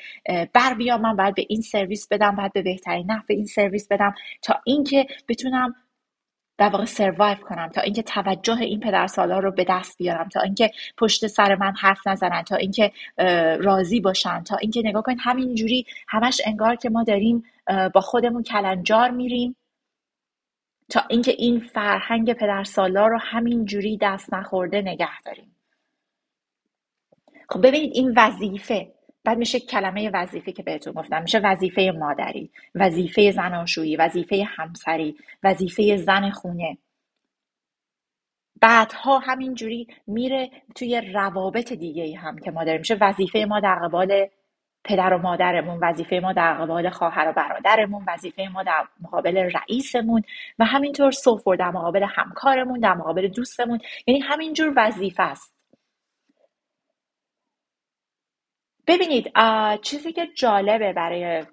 بر 0.52 0.74
بیام 0.74 1.00
من 1.00 1.16
باید 1.16 1.34
به 1.34 1.46
این 1.48 1.60
سرویس 1.60 2.08
بدم 2.08 2.36
باید 2.36 2.52
به 2.52 2.62
بهترین 2.62 3.10
نحو 3.10 3.24
این 3.28 3.46
سرویس 3.46 3.88
بدم 3.88 4.14
تا 4.42 4.60
اینکه 4.64 5.06
بتونم 5.28 5.74
در 6.58 6.68
واقع 6.68 6.84
سروایو 6.84 7.36
کنم 7.36 7.68
تا 7.68 7.80
اینکه 7.80 8.02
توجه 8.02 8.60
این 8.60 8.80
پدر 8.80 9.06
سالار 9.06 9.42
رو 9.42 9.50
به 9.52 9.64
دست 9.68 9.98
بیارم 9.98 10.28
تا 10.28 10.40
اینکه 10.40 10.70
پشت 10.96 11.26
سر 11.26 11.54
من 11.54 11.74
حرف 11.80 12.06
نزنن 12.06 12.42
تا 12.42 12.56
اینکه 12.56 12.92
راضی 13.60 14.00
باشن 14.00 14.42
تا 14.42 14.56
اینکه 14.56 14.82
نگاه 14.84 15.02
کنید 15.02 15.18
همینجوری 15.20 15.86
همش 16.08 16.40
انگار 16.46 16.76
که 16.76 16.90
ما 16.90 17.04
داریم 17.04 17.44
با 17.94 18.00
خودمون 18.00 18.42
کلنجار 18.42 19.10
میریم. 19.10 19.56
تا 20.88 21.00
اینکه 21.10 21.30
این 21.30 21.60
فرهنگ 21.60 22.32
پدرسالار 22.32 23.10
رو 23.10 23.18
همین 23.18 23.64
جوری 23.64 23.98
دست 24.02 24.34
نخورده 24.34 24.82
نگه 24.82 25.20
داریم. 25.24 25.56
خب 27.48 27.66
ببینید 27.66 27.92
این 27.94 28.14
وظیفه 28.16 28.92
بعد 29.24 29.38
میشه 29.38 29.60
کلمه 29.60 30.10
وظیفه 30.14 30.52
که 30.52 30.62
بهتون 30.62 30.92
گفتم. 30.92 31.22
میشه 31.22 31.38
وظیفه 31.38 31.92
مادری 31.98 32.50
وظیفه 32.74 33.30
زناشویی 33.30 33.96
وظیفه 33.96 34.44
همسری 34.48 35.16
وظیفه 35.42 35.96
زن 35.96 36.30
خونه. 36.30 36.78
بعدها 38.60 39.18
همینجوری 39.18 39.86
میره 40.06 40.50
توی 40.74 41.00
روابط 41.00 41.72
دیگه 41.72 42.18
هم 42.18 42.38
که 42.38 42.50
ما 42.50 42.64
داریم. 42.64 42.80
میشه 42.80 42.96
وظیفه 43.00 43.46
ما 43.48 43.60
در 43.60 43.74
قبال 43.74 44.28
پدر 44.88 45.14
و 45.14 45.18
مادرمون 45.18 45.78
وظیفه 45.82 46.20
ما 46.22 46.32
در 46.32 46.54
قبال 46.54 46.90
خواهر 46.90 47.28
و 47.28 47.32
برادرمون 47.32 48.04
وظیفه 48.08 48.48
ما 48.52 48.62
در 48.62 48.84
مقابل 49.00 49.36
رئیسمون 49.36 50.22
و 50.58 50.64
همینطور 50.64 51.10
سوفور 51.10 51.56
در 51.56 51.70
مقابل 51.70 52.06
همکارمون 52.08 52.80
در 52.80 52.94
مقابل 52.94 53.28
دوستمون. 53.28 53.80
یعنی 54.06 54.20
همینجور 54.20 54.72
وظیفه 54.76 55.22
است. 55.22 55.54
ببینید 58.86 59.32
چیزی 59.82 60.12
که 60.12 60.26
جالبه 60.36 60.92
برای 60.92 61.46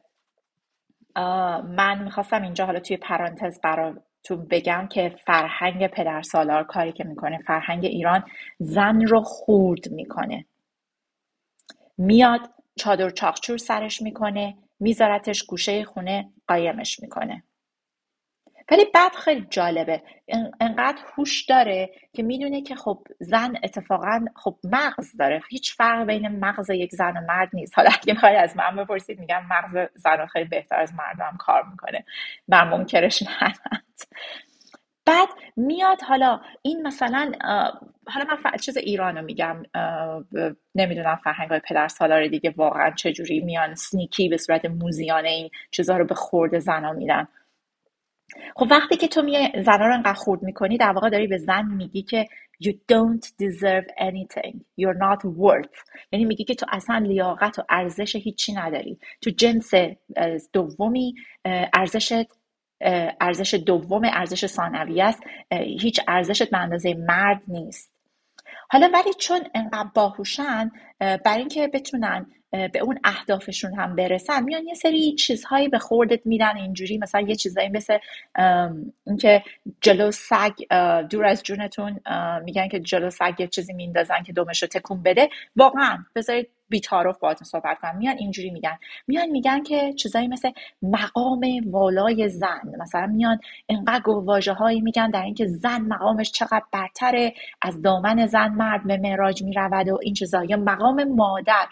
من 1.64 2.04
می‌خواستم 2.04 2.42
اینجا 2.42 2.66
حالا 2.66 2.80
توی 2.80 2.98
پرانتز 2.98 3.62
براتون 3.62 4.48
بگم 4.52 4.88
که 4.92 5.16
فرهنگ 5.26 5.88
پدر 5.88 6.22
سالار 6.22 6.64
کاری 6.64 6.92
که 6.92 7.04
می‌کنه 7.04 7.38
فرهنگ 7.38 7.86
ایران 7.86 8.24
زن 8.60 9.02
رو 9.02 9.22
خورد 9.22 9.92
می‌کنه. 9.92 10.46
میاد 11.98 12.55
چادر 12.78 13.10
چاخچور 13.10 13.58
سرش 13.58 14.02
می‌کنه 14.02 14.58
میذارتش 14.80 15.44
گوشه 15.44 15.84
خونه 15.84 16.30
قایمش 16.48 17.00
می‌کنه. 17.00 17.44
ولی 18.72 18.86
بعد 18.94 19.12
خیلی 19.12 19.48
جالبه. 19.50 20.04
انقدر 20.60 21.02
هوش 21.18 21.46
داره 21.46 21.90
که 22.14 22.24
می‌دونه 22.24 22.62
که 22.62 22.76
خب 22.76 23.08
زن 23.20 23.56
اتفاقا 23.64 24.26
خب 24.36 24.58
مغز 24.64 25.18
داره. 25.18 25.42
هیچ 25.50 25.76
فرق 25.76 26.08
بین 26.08 26.28
مغز 26.28 26.70
یک 26.70 26.92
زن 26.92 27.18
و 27.18 27.22
مرد 27.28 27.50
نیست. 27.54 27.74
حالا 27.76 27.90
اگه 27.94 28.14
می‌خواید 28.14 28.38
از 28.38 28.58
من 28.58 28.76
بپرسید 28.76 29.20
میگم 29.20 29.46
مغز 29.50 29.90
زن 29.96 30.26
خیلی 30.26 30.46
بهتر 30.46 30.80
از 30.80 30.94
مردم 30.94 31.38
کار 31.40 31.64
می‌کنه. 31.72 32.06
من 32.48 32.68
منکرش 32.70 33.24
بعد 35.06 35.30
میاد 35.56 36.02
حالا 36.02 36.42
این 36.62 36.88
مثلا 36.88 37.32
حالا 38.08 38.26
من 38.26 38.58
چیز 38.62 38.78
ایرانو 38.78 39.22
میگم 39.22 39.64
نمی‌دونم 40.76 41.20
فرهنگ 41.24 41.50
های 41.50 41.62
پدر 41.70 41.88
سالار 41.88 42.28
دیگه 42.28 42.54
واقعا 42.58 42.92
چجوری 42.92 43.40
میان 43.40 43.76
سنیکی 43.76 44.30
به 44.30 44.38
صورت 44.38 44.66
موزیانه 44.66 45.30
این 45.30 45.50
چیزها 45.72 45.98
رو 45.98 46.06
به 46.06 46.16
خورد 46.16 46.60
زنا 46.60 46.94
میدن. 46.94 47.28
خب 48.56 48.68
وقتی 48.72 48.98
که 48.98 49.08
تو 49.08 49.22
می 49.22 49.52
زنا 49.62 49.88
رو 49.88 49.94
انقدر 49.94 50.14
خورد 50.14 50.44
می‌کنی 50.44 50.78
در 50.78 50.92
واقع 50.92 51.10
داری 51.10 51.28
به 51.28 51.38
زن 51.38 51.66
میگی 51.66 52.02
که 52.02 52.26
you 52.64 52.72
don't 52.72 53.26
deserve 53.26 53.88
anything 54.00 54.56
you're 54.82 54.98
not 54.98 55.24
worth. 55.24 55.78
یعنی 56.12 56.26
میگی 56.26 56.44
که 56.44 56.56
تو 56.56 56.66
اصلا 56.72 56.98
لیاقت 56.98 57.60
و 57.60 57.64
ارزش 57.70 58.16
هیچی 58.16 58.54
نداری. 58.54 59.00
تو 59.22 59.30
جنس 59.30 59.72
دومی 60.54 61.16
ارزشت 61.74 62.14
ارزش 63.22 63.54
دوم 63.54 64.02
ارزش 64.04 64.46
ثانویه 64.46 65.04
است. 65.04 65.20
هیچ 65.52 66.02
ارزشت 66.08 66.50
به 66.50 66.58
اندازه 66.58 66.94
مرد 66.94 67.42
نیست. 67.48 67.94
حالا 68.70 68.90
ولی 68.94 69.14
چون 69.14 69.42
انقدر 69.54 69.90
باهوشن 69.96 70.72
برای 71.00 71.40
اینکه 71.40 71.68
بتونن 71.68 72.26
به 72.74 72.80
اون 72.80 73.00
اهدافشون 73.04 73.74
هم 73.74 73.96
برسن. 73.96 74.44
میان 74.44 74.68
یه 74.68 74.74
سری 74.74 75.16
چیزهایی 75.16 75.70
به 75.70 75.80
خوردت 75.80 76.26
میدن 76.26 76.58
اینجوری 76.58 76.98
مثلا 76.98 77.22
یه 77.22 77.36
چیزایی 77.36 77.70
مثل 77.70 77.98
اینکه 79.08 79.44
جلو 79.82 80.12
سگ 80.12 80.52
دور 81.10 81.26
از 81.26 81.44
جونتون 81.44 82.00
میگن 82.44 82.68
که 82.68 82.80
جلو 82.80 83.10
سگ 83.10 83.34
یه 83.40 83.48
چیزی 83.48 83.74
میندازن 83.74 84.24
که 84.24 84.34
دومش 84.34 84.64
رو 84.64 84.68
تکون 84.68 85.04
بده. 85.04 85.30
واقعا 85.56 85.98
بذارید 86.16 86.50
بیتارف 86.70 87.20
باهاتون 87.20 87.46
صحبت 87.46 87.78
کنم. 87.82 87.98
میان 87.98 88.18
اینجوری 88.18 88.50
میگن. 88.50 88.78
میان 89.08 89.30
میگن 89.30 89.64
که 89.64 89.94
چیزایی 89.94 90.28
مثل 90.28 90.52
مقام 90.82 91.42
والای 91.66 92.30
زن. 92.30 92.62
مثلا 92.80 93.06
میان 93.08 93.40
انقدر 93.70 94.04
گواژه 94.04 94.54
هایی 94.54 94.82
میگن 94.82 95.10
در 95.10 95.24
اینکه 95.24 95.46
زن 95.46 95.82
مقامش 95.82 96.32
چقدر 96.32 96.64
برتره 96.72 97.34
از 97.62 97.82
دامن 97.82 98.26
زن 98.26 98.48
مرد 98.48 98.88
به 98.88 98.98
معراج 98.98 99.44
می‌رود 99.44 99.90
و 99.90 100.00
این 100.02 100.14
چیزا. 100.14 100.44
یا 100.44 100.58
مقام 100.58 101.04
مادر. 101.04 101.68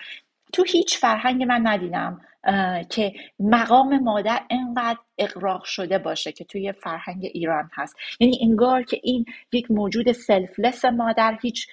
تو 0.54 0.64
هیچ 0.64 0.98
فرهنگ 0.98 1.44
من 1.44 1.68
ندیدم 1.68 2.22
که 2.90 3.14
مقام 3.40 4.00
مادر 4.00 4.42
انقدر 4.50 5.00
اقراق 5.18 5.64
شده 5.64 5.98
باشه 5.98 6.32
که 6.32 6.44
توی 6.44 6.72
فرهنگ 6.72 7.30
ایران 7.34 7.70
هست. 7.74 7.96
یعنی 8.20 8.40
انگار 8.42 8.84
که 8.84 9.00
این 9.04 9.26
یک 9.52 9.72
موجود 9.72 10.12
سلفلس 10.12 10.86
مادر 10.86 11.38
هیچ 11.42 11.68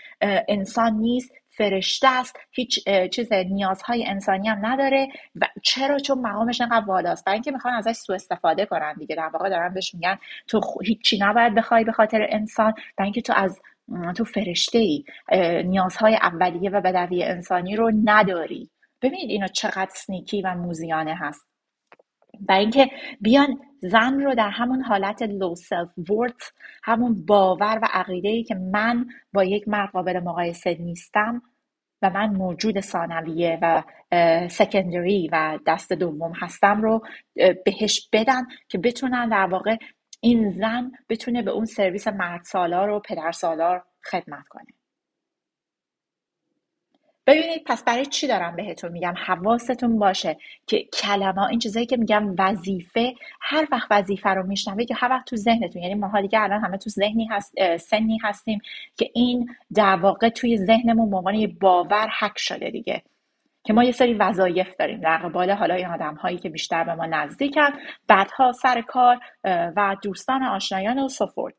انسان 0.48 0.94
نیست 0.94 1.30
فرشته 1.48 2.08
است 2.08 2.36
هیچ 2.50 2.84
چیز 3.12 3.32
نیازهای 3.32 4.06
انسانی 4.06 4.48
هم 4.48 4.66
نداره 4.66 5.08
و 5.36 5.46
چرا؟ 5.62 5.98
چون 5.98 6.18
مقامش 6.18 6.60
انقدر 6.60 6.86
بالاست 6.86 7.24
برای 7.24 7.34
اینکه 7.34 7.50
می‌خوان 7.50 7.74
ازش 7.74 7.92
سوء 7.92 8.16
استفاده 8.16 8.66
کنن 8.66 8.94
دیگه. 8.98 9.16
در 9.16 9.30
واقع 9.32 9.48
دارن 9.48 9.74
بهش 9.74 9.94
میگن 9.94 10.18
تو 10.46 10.60
هیچی 10.84 11.18
نباید 11.18 11.54
بخوای 11.54 11.84
به 11.84 11.92
خاطر 11.92 12.26
انسان. 12.30 12.72
برای 12.96 13.06
اینکه 13.06 13.20
تو 13.20 13.32
از 13.36 13.60
تو 14.16 14.24
فرشته 14.24 14.78
ای 14.78 15.04
نیازهای 15.62 16.14
اولیه 16.14 16.70
و 16.70 16.80
بدوی 16.80 17.24
انسانی 17.24 17.76
رو 17.76 17.92
نداری. 18.04 18.70
ببینید 19.02 19.30
اینو 19.30 19.46
چقدر 19.46 19.90
سنیکی 19.94 20.42
و 20.42 20.54
موزیانه 20.54 21.14
هست. 21.14 21.50
برای 22.40 22.60
اینکه 22.60 22.90
بیان 23.20 23.60
زن 23.82 24.20
رو 24.20 24.34
در 24.34 24.50
همون 24.50 24.82
حالت 24.82 25.22
low 25.22 25.54
self-worth 25.54 26.52
همون 26.82 27.26
باور 27.26 27.78
و 27.82 27.88
عقیده 27.92 28.28
ای 28.28 28.44
که 28.44 28.54
من 28.54 29.06
با 29.32 29.44
یک 29.44 29.68
مرد 29.68 29.90
قابل 29.90 30.20
مقایسه 30.20 30.76
نیستم 30.80 31.42
و 32.02 32.10
من 32.10 32.30
موجود 32.30 32.80
ثانویه 32.80 33.58
و 33.62 33.82
secondary 34.48 35.28
و 35.32 35.58
دست 35.66 35.92
دوم 35.92 36.32
هستم 36.32 36.82
رو 36.82 37.02
بهش 37.64 38.08
بدن 38.12 38.42
که 38.68 38.78
بتونن 38.78 39.28
در 39.28 39.46
واقع 39.46 39.76
این 40.20 40.50
زن 40.50 40.92
بتونه 41.08 41.42
به 41.42 41.50
اون 41.50 41.64
سیستم 41.64 42.08
مرد 42.08 42.44
سالار 42.44 42.90
و 42.90 43.00
پدر 43.00 43.32
سالار 43.32 43.84
خدمت 44.10 44.48
کنه. 44.48 44.66
ببینید 47.26 47.64
پس 47.66 47.84
برای 47.84 48.06
چی 48.06 48.26
دارم 48.26 48.56
بهتون 48.56 48.92
میگم؟ 48.92 49.14
حواستون 49.26 49.98
باشه 49.98 50.36
که 50.66 50.84
کلمه 50.92 51.48
این 51.48 51.58
چیزایی 51.58 51.86
که 51.86 51.96
میگم 51.96 52.34
وظیفه 52.38 53.14
هر 53.40 53.68
وقت 53.72 53.88
وظیفه 53.90 54.28
رو 54.28 54.46
میشنوید 54.46 54.88
که 54.88 54.94
هر 54.94 55.10
وقت 55.10 55.26
تو 55.26 55.36
ذهنتون 55.36 55.82
یعنی 55.82 55.94
ما 55.94 56.20
دیگه 56.20 56.40
الان 56.40 56.60
همه 56.60 56.76
تو 56.76 56.90
ذهنی 56.90 57.24
هست 57.30 57.76
سنی 57.76 58.18
هستیم 58.22 58.60
که 58.96 59.10
این 59.14 59.56
در 59.74 59.96
واقع 59.96 60.28
توی 60.28 60.56
ذهنمون 60.56 61.10
به 61.10 61.16
عنوان 61.16 61.56
باور 61.60 62.08
حک 62.20 62.38
شده 62.38 62.70
دیگه. 62.70 63.02
که 63.70 63.74
ما 63.74 63.84
یه 63.84 63.92
سری 63.92 64.14
وظایف 64.14 64.76
داریم 64.78 65.00
در 65.00 65.16
قبال 65.16 65.50
حالا 65.50 65.74
این 65.74 65.86
آدم 65.86 66.14
هایی 66.14 66.38
که 66.38 66.48
بیشتر 66.48 66.84
به 66.84 66.94
ما 66.94 67.06
نزدیکن. 67.06 67.68
بعدها 68.08 68.52
سر 68.52 68.80
کار 68.80 69.18
و 69.44 69.96
دوستان 70.02 70.42
آشنایان 70.42 70.98
و 70.98 71.08
سفورد 71.08 71.54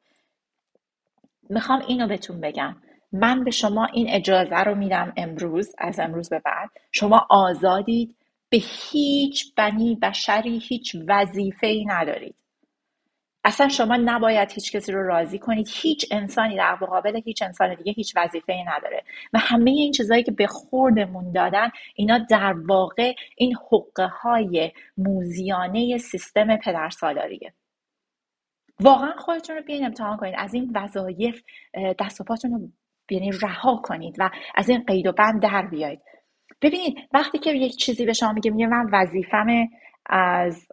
می‌خوام 1.50 1.82
اینو 1.88 2.08
بهتون 2.08 2.42
بگم. 2.42 2.76
من 3.12 3.44
به 3.44 3.52
شما 3.52 3.86
این 3.86 4.10
اجازه 4.10 4.56
رو 4.56 4.76
میدم 4.76 5.14
امروز 5.18 5.76
از 5.78 6.00
امروز 6.00 6.30
به 6.30 6.40
بعد 6.46 6.70
شما 6.92 7.28
آزادید 7.30 8.16
به 8.50 8.58
هیچ 8.92 9.56
بنی 9.56 9.96
بشری 10.02 10.58
هیچ 10.58 10.96
وظیفه 11.08 11.68
ای 11.68 11.86
ندارید. 11.86 12.36
اصلا 13.44 13.68
شما 13.70 13.96
نباید 13.96 14.52
هیچ 14.52 14.72
کسی 14.72 14.92
رو 14.92 15.08
راضی 15.08 15.40
کنید. 15.40 15.68
هیچ 15.74 16.06
انسانی 16.12 16.58
در 16.58 16.78
مقابل 16.82 17.22
هیچ 17.26 17.42
انسان 17.42 17.76
دیگه 17.76 17.92
هیچ 17.92 18.14
وظیفه 18.18 18.54
ای 18.54 18.64
نداره. 18.64 19.04
و 19.34 19.40
همه 19.40 19.72
این 19.72 19.92
چیزهایی 19.92 20.24
که 20.24 20.32
به 20.32 20.48
خوردمون 20.48 21.32
دادن 21.32 21.70
اینا 21.96 22.18
در 22.18 22.54
واقع 22.66 23.14
این 23.36 23.56
حقه 23.72 24.06
های 24.06 24.72
موزیانه 24.98 25.98
سیستم 25.98 26.58
پدرسالاریه. 26.58 27.54
واقعا 28.80 29.14
خودتون 29.18 29.56
رو 29.56 29.64
بیاین 29.64 29.86
امتحان 29.86 30.18
کنید. 30.18 30.36
از 30.38 30.54
این 30.54 30.72
وظایف 30.76 31.42
دست 32.00 32.22
و 32.22 32.24
پاتون 32.24 32.52
رو 32.52 32.60
یعنی 33.12 33.32
رها 33.42 33.82
کنید 33.84 34.16
و 34.20 34.30
از 34.56 34.70
این 34.70 34.84
قید 34.88 35.08
و 35.08 35.12
بند 35.12 35.42
در 35.42 35.68
بیایید. 35.72 36.02
ببینید 36.62 36.98
وقتی 37.14 37.38
که 37.38 37.52
یک 37.52 37.76
چیزی 37.76 38.06
به 38.06 38.14
شما 38.14 38.32
میگه 38.34 38.52
میگه 38.52 38.68
من 38.68 38.90
وظیفم 38.92 39.48
از 40.06 40.68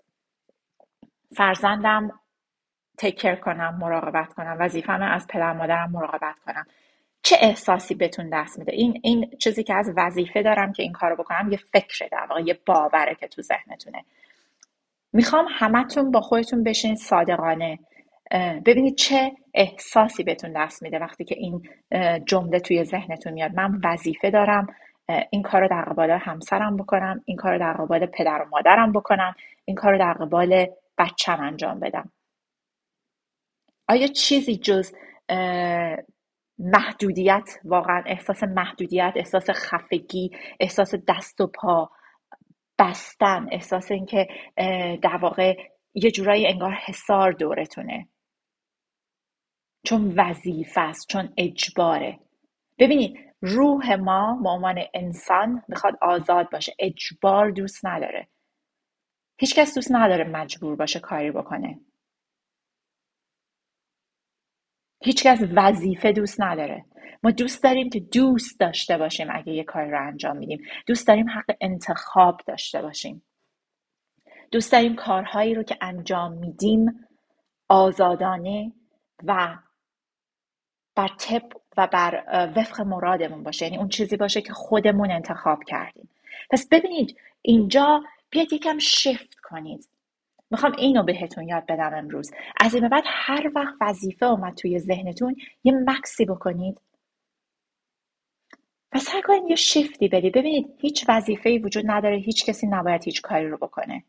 فرزندم 1.36 2.20
تکر 2.98 3.34
کنم 3.34 3.78
مراقبت 3.80 4.32
کنم 4.34 4.56
وظیفم 4.60 5.02
از 5.02 5.26
پدر 5.26 5.52
مادرم 5.52 5.90
مراقبت 5.90 6.38
کنم. 6.46 6.66
چه 7.22 7.36
احساسی 7.40 7.94
بهتون 7.94 8.30
دست 8.32 8.58
میده؟ 8.58 8.72
این 8.72 9.00
این 9.02 9.30
چیزی 9.40 9.62
که 9.64 9.74
از 9.74 9.92
وظیفه 9.96 10.42
دارم 10.42 10.72
که 10.72 10.82
این 10.82 10.92
کارو 10.92 11.16
بکنم 11.16 11.52
یه 11.52 11.56
فکره 11.56 12.08
در 12.12 12.26
واقع 12.30 12.40
یه 12.40 12.58
باوره 12.66 13.14
که 13.14 13.28
تو 13.28 13.42
ذهنتونه. 13.42 14.04
می‌خوام 15.12 15.46
همتون 15.50 16.10
با 16.10 16.20
خودتون 16.20 16.64
بشین 16.64 16.94
صادقانه. 16.94 17.78
ببینید 18.66 18.94
چه 18.94 19.32
احساسی 19.54 20.24
بهتون 20.24 20.52
دست 20.52 20.82
میده 20.82 20.98
وقتی 20.98 21.24
که 21.24 21.34
این 21.38 21.62
جمله 22.26 22.60
توی 22.60 22.84
ذهنتون 22.84 23.32
میاد. 23.32 23.54
من 23.54 23.80
وظیفه 23.84 24.30
دارم 24.30 24.66
این 25.30 25.42
کار 25.42 25.60
رو 25.60 25.68
در 25.68 25.82
قبال 25.82 26.10
همسرم 26.10 26.76
بکنم 26.76 27.22
این 27.24 27.36
کار 27.36 27.52
رو 27.52 27.58
در 27.58 27.72
قبال 27.72 28.06
پدر 28.06 28.42
و 28.42 28.48
مادرم 28.50 28.92
بکنم 28.92 29.34
این 29.64 29.76
کار 29.76 29.92
رو 29.92 29.98
در 29.98 30.12
قبال 30.12 30.66
بچم 30.98 31.40
انجام 31.40 31.80
بدم. 31.80 32.10
آیا 33.88 34.06
چیزی 34.06 34.56
جز 34.56 34.94
محدودیت 36.58 37.50
واقعا 37.64 38.02
احساس 38.06 38.42
محدودیت 38.42 39.12
احساس 39.16 39.50
خفگی 39.50 40.30
احساس 40.60 40.94
دست 41.08 41.40
و 41.40 41.46
پا 41.46 41.90
بستن 42.78 43.48
احساس 43.52 43.90
اینکه 43.90 44.28
در 45.02 45.16
واقع 45.22 45.56
یه 45.94 46.10
جورایی 46.10 46.46
انگار 46.46 46.72
حسار 46.72 47.32
دورتونه؟ 47.32 48.08
چون 49.86 50.14
وظیفه 50.16 50.80
است 50.80 51.08
چون 51.08 51.32
اجباره. 51.36 52.18
ببینید 52.78 53.18
روح 53.40 53.94
ما 53.94 54.40
به 54.42 54.48
عنوان 54.48 54.82
انسان 54.94 55.62
می‌خواد 55.68 55.98
آزاد 56.02 56.50
باشه. 56.50 56.74
اجبار 56.78 57.50
دوست 57.50 57.86
نداره. 57.86 58.28
هیچکس 59.40 59.74
دوست 59.74 59.92
نداره 59.92 60.24
مجبور 60.24 60.76
باشه 60.76 61.00
کاری 61.00 61.30
بکنه. 61.30 61.80
هیچکس 65.00 65.38
وظیفه 65.56 66.12
دوست 66.12 66.40
نداره. 66.40 66.84
ما 67.22 67.30
دوست 67.30 67.62
داریم 67.62 67.90
که 67.90 68.00
دوست 68.00 68.60
داشته 68.60 68.98
باشیم 68.98 69.26
اگه 69.30 69.52
یه 69.52 69.64
کاری 69.64 69.90
رو 69.90 70.06
انجام 70.06 70.36
میدیم. 70.36 70.60
دوست 70.86 71.06
داریم 71.06 71.28
حق 71.30 71.56
انتخاب 71.60 72.40
داشته 72.46 72.82
باشیم. 72.82 73.22
دوست 74.50 74.72
داریم 74.72 74.96
کارهایی 74.96 75.54
رو 75.54 75.62
که 75.62 75.78
انجام 75.80 76.32
میدیم 76.32 77.06
آزادانه 77.68 78.72
و 79.24 79.58
بر 80.94 81.08
طب 81.18 81.42
و 81.76 81.86
بر 81.86 82.24
وفق 82.56 82.80
مرادمون 82.80 83.42
باشه. 83.42 83.64
یعنی 83.64 83.78
اون 83.78 83.88
چیزی 83.88 84.16
باشه 84.16 84.40
که 84.40 84.52
خودمون 84.52 85.10
انتخاب 85.10 85.64
کردیم. 85.64 86.08
پس 86.50 86.68
ببینید 86.68 87.16
اینجا 87.42 88.02
بیاید 88.30 88.52
یکم 88.52 88.78
شفت 88.78 89.34
کنید. 89.42 89.88
می‌خوام 90.50 90.72
اینو 90.78 91.02
بهتون 91.02 91.48
یاد 91.48 91.66
بدم 91.66 91.94
امروز. 91.94 92.30
از 92.60 92.74
این 92.74 92.88
بعد 92.88 93.04
هر 93.06 93.50
وقت 93.54 93.74
وظیفه 93.80 94.26
اومد 94.26 94.54
توی 94.54 94.78
ذهنتون 94.78 95.36
یه 95.64 95.72
مکسی 95.86 96.24
بکنید 96.24 96.80
و 98.94 98.98
سعی 98.98 99.22
کنید 99.22 99.50
یه 99.50 99.56
شفتی 99.56 100.08
بدید. 100.08 100.34
ببینید 100.34 100.66
هیچ 100.78 101.04
وظیفه 101.08 101.58
وجود 101.64 101.84
نداره 101.86 102.16
هیچ 102.16 102.46
کسی 102.46 102.66
نباید 102.66 103.04
هیچ 103.04 103.22
کاری 103.22 103.48
رو 103.48 103.56
بکنه. 103.56 104.04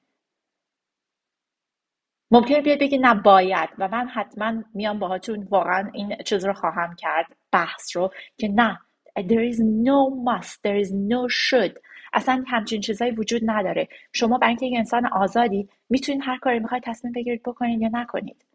ممکنه 2.31 2.61
بیاد 2.61 2.79
بگی 2.79 2.97
نه 2.97 3.13
باید. 3.13 3.69
و 3.77 3.87
من 3.87 4.07
حتما 4.07 4.63
میام 4.73 4.99
باهاتون 4.99 5.47
واقعا 5.49 5.91
این 5.93 6.15
چیز 6.25 6.45
رو 6.45 6.53
خواهم 6.53 6.95
کرد 6.95 7.35
بحث 7.51 7.95
رو 7.95 8.11
که 8.37 8.47
نه 8.47 8.79
there 9.17 9.53
is 9.53 9.59
no 9.59 10.09
must 10.27 10.57
there 10.63 10.79
is 10.83 10.91
no 10.93 11.27
should. 11.27 11.73
اصلا 12.13 12.43
همچین 12.47 12.81
چیزایی 12.81 13.11
وجود 13.11 13.41
نداره. 13.45 13.87
شما 14.13 14.37
برای 14.37 14.49
اینکه 14.49 14.65
یک 14.65 14.73
انسان 14.77 15.05
آزادی 15.05 15.69
می‌تونید 15.89 16.21
هر 16.25 16.37
کاری 16.37 16.59
می‌خواید 16.59 16.83
تصمیم 16.83 17.13
بگیرید 17.13 17.43
بکنید 17.43 17.81
یا 17.81 17.89
نکنید. 17.93 18.45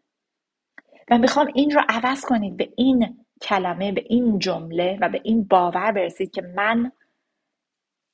و 1.11 1.17
می‌خوام 1.17 1.47
این 1.53 1.71
رو 1.71 1.81
عوض 1.89 2.25
کنید. 2.25 2.57
به 2.57 2.69
این 2.77 3.25
کلمه 3.41 3.91
به 3.91 4.03
این 4.09 4.39
جمله 4.39 4.97
و 5.01 5.09
به 5.09 5.21
این 5.23 5.43
باور 5.43 5.91
برسید 5.91 6.31
که 6.31 6.41
من 6.41 6.91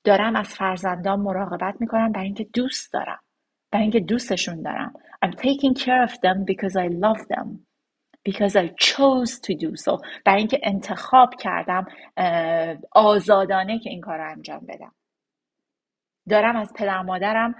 دارم 0.04 0.36
از 0.36 0.48
فرزندان 0.48 1.20
مراقبت 1.20 1.76
می‌کنم 1.80 2.12
برای 2.12 2.26
اینکه 2.26 2.44
دوست 2.44 2.94
دارم. 2.94 3.20
برای 3.72 3.84
اینکه 3.84 4.00
دوستشون 4.00 4.62
دارم. 4.62 4.94
I'm 5.26 5.30
taking 5.30 5.74
care 5.74 6.08
of 6.08 6.12
them 6.12 6.46
because 6.46 6.76
I 6.76 6.88
love 6.88 7.22
them. 7.28 7.48
Because 8.30 8.56
I 8.56 8.68
chose 8.68 9.32
to 9.46 9.54
do 9.64 9.76
so. 9.86 10.02
برای 10.26 10.40
اینکه 10.40 10.60
انتخاب 10.64 11.36
کردم 11.36 11.86
آزادانه 12.92 13.80
که 13.80 13.90
این 13.90 14.02
کار 14.02 14.18
رو 14.18 14.32
انجام 14.32 14.66
بدم. 14.68 14.92
دارم 16.30 16.56
از 16.56 16.74
پدر 16.74 17.02
مادرم 17.02 17.56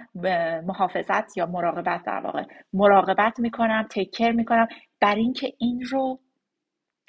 محافظت 0.66 1.36
یا 1.36 1.46
مراقبت 1.46 2.02
در 2.02 2.20
واقع. 2.20 2.44
مراقبت 2.72 3.40
می‌کنم 3.40 3.86
تکر 3.90 4.32
می‌کنم. 4.32 4.68
بر 5.00 5.14
اینکه 5.14 5.52
این 5.58 5.84
رو 5.84 6.20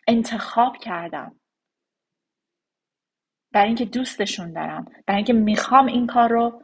انتخاب 0.08 0.78
کردم. 0.78 1.36
برای 3.52 3.68
اینکه 3.68 3.86
دوستشون 3.86 4.54
دارم. 4.54 4.86
برای 5.08 5.18
اینکه 5.18 5.34
می‌خوام 5.34 5.86
این 5.86 6.08
کار 6.08 6.30
رو 6.30 6.64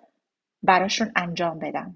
براشون 0.64 1.12
انجام 1.16 1.60
بدم. 1.60 1.96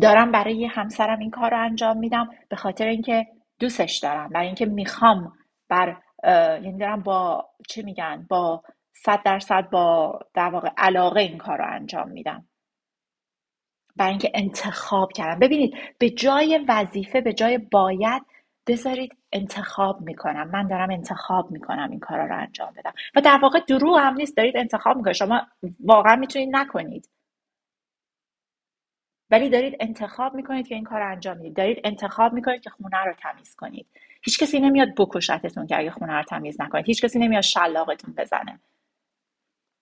دارم 0.00 0.32
برای 0.32 0.66
همسرم 0.66 1.18
این 1.18 1.30
کار 1.30 1.50
رو 1.50 1.64
انجام 1.64 1.98
میدم 1.98 2.30
به 2.48 2.56
خاطر 2.56 2.86
اینکه 2.86 3.26
دوستش 3.58 3.98
دارم. 3.98 4.28
برای 4.28 4.46
اینکه 4.46 4.66
می‌خوام 4.66 5.32
بر 5.68 6.02
یعنی 6.62 6.78
دارم 6.78 7.02
با 7.02 7.48
چه 7.68 7.82
میگن؟ 7.82 8.26
با 8.30 8.62
صد 9.04 9.22
درصد 9.24 9.70
با 9.70 10.18
در 10.34 10.48
واقع 10.50 10.70
علاقه 10.76 11.20
این 11.20 11.38
کار 11.38 11.58
رو 11.58 11.64
انجام 11.72 12.08
میدم. 12.08 12.48
برای 13.96 14.10
اینکه 14.10 14.30
انتخاب 14.34 15.12
کردم. 15.12 15.38
ببینید 15.38 15.74
به 15.98 16.10
جای 16.10 16.64
وظیفه 16.68 17.20
به 17.20 17.32
جای 17.32 17.58
باید 17.58 18.22
بذارید 18.66 19.16
انتخاب 19.32 20.00
می‌کنم. 20.00 20.50
من 20.50 20.68
دارم 20.68 20.90
انتخاب 20.90 21.50
می‌کنم 21.50 21.90
این 21.90 22.00
کارا 22.00 22.26
رو 22.26 22.38
انجام 22.38 22.72
بدم. 22.76 22.92
و 23.14 23.20
در 23.20 23.38
واقع 23.42 23.60
دروغ 23.60 23.98
هم 23.98 24.14
نیست. 24.14 24.36
دارید 24.36 24.56
انتخاب 24.56 24.96
می‌کنید. 24.96 25.16
شما 25.16 25.46
واقعا 25.80 26.16
می‌تونید 26.16 26.48
نکنید. 26.52 27.08
ولی 29.30 29.48
دارید 29.50 29.76
انتخاب 29.80 30.34
می‌کنید 30.34 30.68
که 30.68 30.74
این 30.74 30.84
کار 30.84 31.00
رو 31.00 31.10
انجام 31.10 31.36
می‌دید 31.36 31.56
دارید 31.56 31.80
انتخاب 31.84 32.32
می‌کنید 32.32 32.60
که 32.60 32.70
خونه 32.70 33.04
رو 33.04 33.12
تمیز 33.12 33.56
کنید. 33.56 33.86
هیچ 34.22 34.38
کسی 34.38 34.60
نمیاد 34.60 34.88
بکشتتون 34.98 35.66
که 35.66 35.78
اگه 35.78 35.90
خونه 35.90 36.12
رو 36.12 36.22
تمیز 36.22 36.60
نکنید. 36.60 36.86
هیچ 36.86 37.04
کسی 37.04 37.18
نمیاد 37.18 37.42
شلاقتون 37.42 38.14
بزنه. 38.14 38.60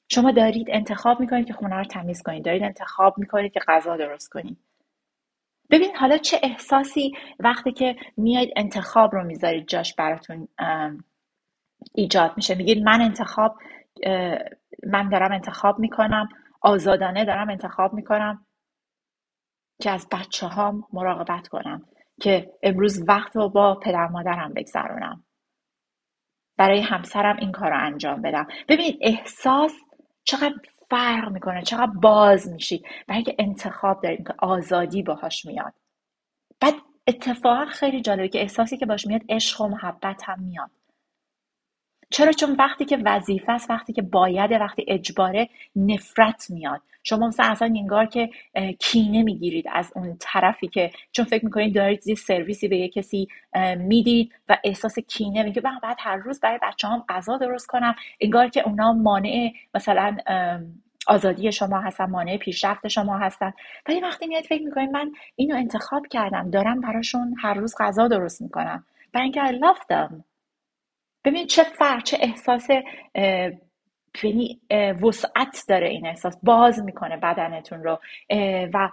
شما 0.09 0.31
دارید 0.31 0.67
انتخاب 0.71 1.21
می‌کنید 1.21 1.47
که 1.47 1.53
خونه 1.53 1.77
رو 1.77 1.85
تمیز 1.85 2.23
کنید. 2.23 2.45
دارید 2.45 2.63
انتخاب 2.63 3.19
می‌کنید 3.19 3.53
که 3.53 3.61
غذا 3.69 3.97
درست 3.97 4.33
کنید. 4.33 4.59
ببین 5.71 5.97
حالا 5.97 6.19
چه 6.19 6.41
احساسی 6.43 7.13
وقتی 7.39 7.73
که 7.73 7.97
میاید 8.17 8.53
انتخاب 8.57 9.15
رو 9.15 9.25
می‌ذارید 9.25 9.69
جاش 9.69 9.95
براتون 9.95 10.49
ایجاد 11.95 12.33
میشه. 12.37 12.55
میگید 12.55 12.83
من 12.83 13.01
انتخاب 13.01 13.59
من 14.87 15.09
دارم 15.09 15.33
انتخاب 15.33 15.79
می‌کنم 15.79 16.29
آزادانه 16.61 17.25
دارم 17.25 17.51
انتخاب 17.51 17.95
می‌کنم 17.95 18.47
که 19.83 19.91
از 19.91 20.09
بچه 20.13 20.47
هام 20.47 20.85
مراقبت 20.93 21.49
کنم 21.49 21.83
که 22.21 22.53
امروز 22.63 23.05
وقت 23.09 23.37
رو 23.37 23.49
با 23.49 23.75
پدر 23.75 24.07
مادرم 24.07 24.53
بگذرونم. 24.55 25.25
برای 26.57 26.81
همسرم 26.81 27.37
این 27.37 27.53
کار 27.53 27.71
رو 27.71 27.85
انجام 27.87 28.23
بدم. 28.23 28.47
ببینید 28.69 28.99
احساس 29.01 29.73
چقدر 30.27 30.55
فرق 30.91 31.33
می‌کنه 31.33 31.63
چقدر 31.63 31.93
باز 32.03 32.49
میشید 32.49 32.87
برای 33.09 33.17
اینکه 33.17 33.37
انتخاب 33.39 34.03
داریم 34.03 34.25
که 34.25 34.35
آزادی 34.39 35.03
باهاش 35.03 35.47
میاد. 35.47 35.73
بعد 36.61 36.75
اتفاقا 37.07 37.67
خیلی 37.67 38.03
جالبه 38.03 38.29
که 38.29 38.41
احساسی 38.41 38.77
که 38.77 38.87
باش 38.87 39.07
میاد 39.07 39.23
عشق 39.29 39.61
و 39.61 39.69
محبت 39.69 40.23
هم 40.25 40.43
میاد. 40.43 40.71
چرا؟ 42.17 42.33
چون 42.33 42.57
وقتی 42.59 42.85
که 42.85 42.99
وظیفه 43.05 43.53
است 43.53 43.71
وقتی 43.71 43.93
که 43.93 44.03
بایده 44.03 44.59
وقتی 44.59 44.85
اجباره 44.89 45.49
نفرت 45.77 46.47
میاد. 46.51 46.81
شما 47.03 47.29
مثلا 47.29 47.47
اصلا 47.47 47.75
انگار 47.77 48.07
که 48.07 48.31
کینه 48.79 49.23
می‌گیرید 49.23 49.65
از 49.73 49.93
اون 49.97 50.17
طرفی 50.21 50.69
که 50.69 50.91
چون 51.13 51.25
فکر 51.25 51.45
می‌کنید 51.45 51.75
دارید 51.75 52.07
یه 52.07 52.15
سرویسی 52.15 52.69
به 52.69 52.77
یه 52.77 52.89
کسی 52.89 53.29
می‌دید 53.77 54.33
و 54.49 54.59
احساس 54.65 54.99
کینه 54.99 55.43
میگه 55.43 55.63
من 55.65 55.79
بعد 55.83 55.97
هر 56.01 56.17
روز 56.17 56.41
برای 56.41 56.59
بچه 56.63 56.89
هم 56.89 57.05
غذا 57.09 57.37
درست 57.37 57.67
کنم. 57.67 57.95
انگار 58.21 58.49
که 58.49 58.63
اونا 58.67 58.93
مانع 58.93 59.53
مثلا 59.75 60.17
آزادی 61.07 61.53
شما 61.53 61.81
هستن 61.81 62.05
مانع 62.05 62.37
پیشرفت 62.37 62.89
شما 62.89 63.19
هستن. 63.19 63.53
ولی 63.89 64.01
وقتی 64.01 64.27
میاد 64.27 64.45
فکر 64.45 64.63
می‌کنید 64.63 64.91
من 64.91 65.13
اینو 65.37 65.57
انتخاب 65.57 66.07
کردم. 66.07 66.51
دارم 66.51 66.81
براشون 66.81 67.35
هر 67.43 67.55
روز 67.55 67.75
غذا 67.79 68.09
درست 68.09 68.43
می‌کنم. 68.43 68.85
برای 69.13 69.25
اینکه 69.25 69.41
I 69.41 69.51
love 69.51 69.81
them. 69.93 70.36
ببینید 71.27 71.49
چه 71.49 71.63
فرق 71.65 72.03
چه 72.03 72.19
احساس 72.21 72.69
یعنی 74.25 74.61
وسعت 75.03 75.65
داره 75.69 75.89
این 75.89 76.07
احساس. 76.07 76.37
باز 76.43 76.85
می‌کنه 76.85 77.17
بدنتون 77.17 77.85
رو. 77.85 77.99
و 78.75 78.91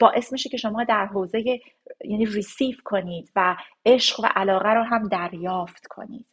باعث 0.00 0.32
میشه 0.32 0.48
که 0.48 0.56
شما 0.56 0.84
در 0.84 1.06
حوزه 1.06 1.60
یعنی 2.04 2.26
ریسیف 2.26 2.80
کنید 2.84 3.32
و 3.36 3.56
عشق 3.86 4.20
و 4.20 4.26
علاقه 4.34 4.68
رو 4.68 4.82
هم 4.82 5.08
دریافت 5.08 5.86
کنید. 5.86 6.26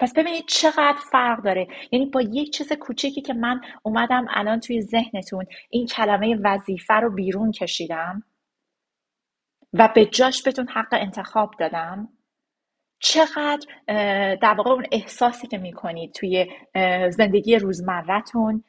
پس 0.00 0.12
ببینید 0.12 0.44
چقدر 0.46 0.98
فرق 1.12 1.42
داره. 1.42 1.68
یعنی 1.92 2.06
با 2.06 2.22
یک 2.22 2.52
چیز 2.52 2.72
کوچیکی 2.72 3.22
که 3.22 3.34
من 3.34 3.60
اومدم 3.82 4.26
الان 4.30 4.60
توی 4.60 4.80
ذهنتون 4.80 5.46
این 5.70 5.86
کلمه 5.86 6.38
وظیفه 6.44 6.94
رو 6.94 7.10
بیرون 7.14 7.52
کشیدم 7.52 8.22
و 9.72 9.88
به 9.94 10.06
جاش 10.06 10.42
بهتون 10.42 10.68
حق 10.68 10.88
انتخاب 10.92 11.54
دادم. 11.58 12.08
چقدر 13.00 13.66
در 14.34 14.54
واقع 14.54 14.70
اون 14.70 14.86
احساسی 14.92 15.46
که 15.46 15.58
می‌کنید 15.58 16.12
توی 16.12 16.46
زندگی 17.10 17.56
روزمرتون 17.56 18.64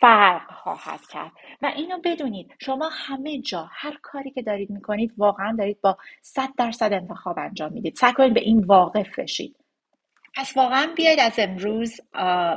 فرق 0.00 0.52
خواهد 0.52 1.00
کرد. 1.10 1.32
و 1.62 1.72
اینو 1.76 1.98
بدونید 2.04 2.54
شما 2.58 2.90
همه 2.92 3.40
جا 3.40 3.68
هر 3.70 3.98
کاری 4.02 4.30
که 4.30 4.42
دارید 4.42 4.70
می‌کنید 4.70 5.12
واقعا 5.16 5.56
دارید 5.58 5.80
با 5.80 5.96
صد 6.22 6.48
درصد 6.58 6.92
انتخاب 6.92 7.38
انجام 7.38 7.72
می‌دید. 7.72 7.96
سعی 7.96 8.12
کنید 8.12 8.34
به 8.34 8.40
این 8.40 8.64
واقف 8.64 9.18
بشید. 9.18 9.56
پس 10.34 10.56
واقعا 10.56 10.92
بیاید 10.96 11.20
از 11.20 11.38
امروز 11.38 12.00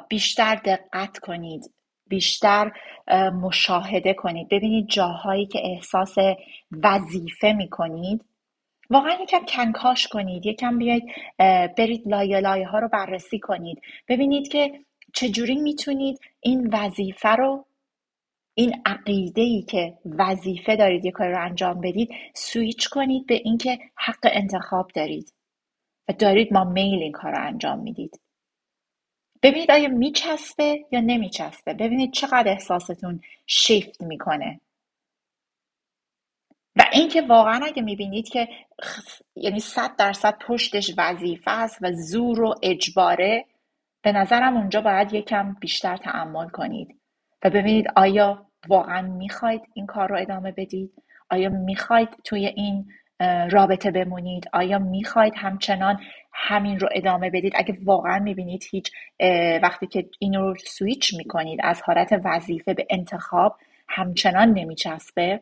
بیشتر 0.09 0.55
دقت 0.55 1.19
کنید 1.19 1.71
بیشتر 2.07 2.71
مشاهده 3.41 4.13
کنید. 4.13 4.49
ببینید 4.49 4.87
جاهایی 4.87 5.45
که 5.45 5.59
احساس 5.63 6.15
وظیفه 6.83 7.53
می‌کنید. 7.53 8.25
واقعا 8.89 9.13
یکم 9.23 9.45
کنکاش 9.47 10.07
کنید 10.07 10.45
یکم 10.45 10.77
بیاید 10.77 11.03
برید 11.77 12.07
لایه 12.07 12.39
لایه 12.39 12.67
ها 12.67 12.79
رو 12.79 12.87
بررسی 12.87 13.39
کنید. 13.39 13.81
ببینید 14.07 14.47
که 14.47 14.79
چجوری 15.13 15.55
می‌تونید 15.55 16.19
این 16.39 16.69
وظیفه 16.73 17.29
رو 17.29 17.65
این 18.57 18.81
عقیده 18.85 19.41
ای 19.41 19.61
که 19.61 19.97
وظیفه 20.05 20.75
دارید 20.75 21.05
یه 21.05 21.11
کار 21.11 21.29
رو 21.29 21.45
انجام 21.45 21.81
بدید 21.81 22.09
سویچ 22.35 22.89
کنید 22.89 23.25
به 23.25 23.41
اینکه 23.43 23.79
حق 23.95 24.19
انتخاب 24.23 24.91
دارید 24.95 25.33
و 26.09 26.13
دارید 26.13 26.53
ما 26.53 26.63
میل 26.63 27.03
این 27.03 27.11
کار 27.11 27.31
رو 27.31 27.47
انجام 27.47 27.79
می‌دید. 27.79 28.19
ببینید 29.43 29.71
آیا 29.71 29.89
میچسبه 29.89 30.85
یا 30.91 30.99
نمیچسبه. 30.99 31.73
ببینید 31.73 32.13
چقدر 32.13 32.51
احساستون 32.51 33.21
شیفت 33.47 34.01
می‌کنه. 34.03 34.61
و 36.75 36.83
اینکه 36.93 37.21
واقعا 37.21 37.61
اگه 37.65 37.81
می‌بینید 37.81 38.29
که 38.29 38.47
یعنی 39.35 39.59
صد 39.59 39.95
درصد 39.95 40.37
پشتش 40.47 40.93
وظیفه 40.97 41.51
است 41.51 41.77
و 41.81 41.91
زور 41.91 42.41
و 42.41 42.55
اجباره 42.63 43.45
به 44.01 44.11
نظرم 44.11 44.57
اونجا 44.57 44.81
باید 44.81 45.13
یکم 45.13 45.55
بیشتر 45.59 45.97
تعمل 45.97 46.49
کنید. 46.49 46.99
و 47.43 47.49
ببینید 47.49 47.85
آیا 47.95 48.45
واقعا 48.67 49.01
می‌خواید 49.01 49.61
این 49.73 49.85
کار 49.85 50.09
رو 50.09 50.17
ادامه 50.19 50.51
بدید؟ 50.51 50.91
آیا 51.29 51.49
می‌خواید 51.49 52.09
توی 52.23 52.45
این 52.45 52.85
رابطه 53.51 53.91
بمونید؟ 53.91 54.49
آیا 54.53 54.79
می‌خواید 54.79 55.33
همچنان 55.37 55.99
همین 56.33 56.79
رو 56.79 56.89
ادامه 56.91 57.29
بدید؟ 57.29 57.53
اگه 57.55 57.77
واقعا 57.83 58.19
می‌بینید 58.19 58.63
هیچ 58.71 58.91
وقتی 59.63 59.87
که 59.87 60.09
این 60.19 60.33
رو 60.33 60.55
سویچ 60.55 61.13
می‌کنید 61.17 61.59
از 61.63 61.81
حالت 61.81 62.21
وظیفه 62.23 62.73
به 62.73 62.87
انتخاب 62.89 63.57
همچنان 63.89 64.49
نمیچسبه. 64.49 65.41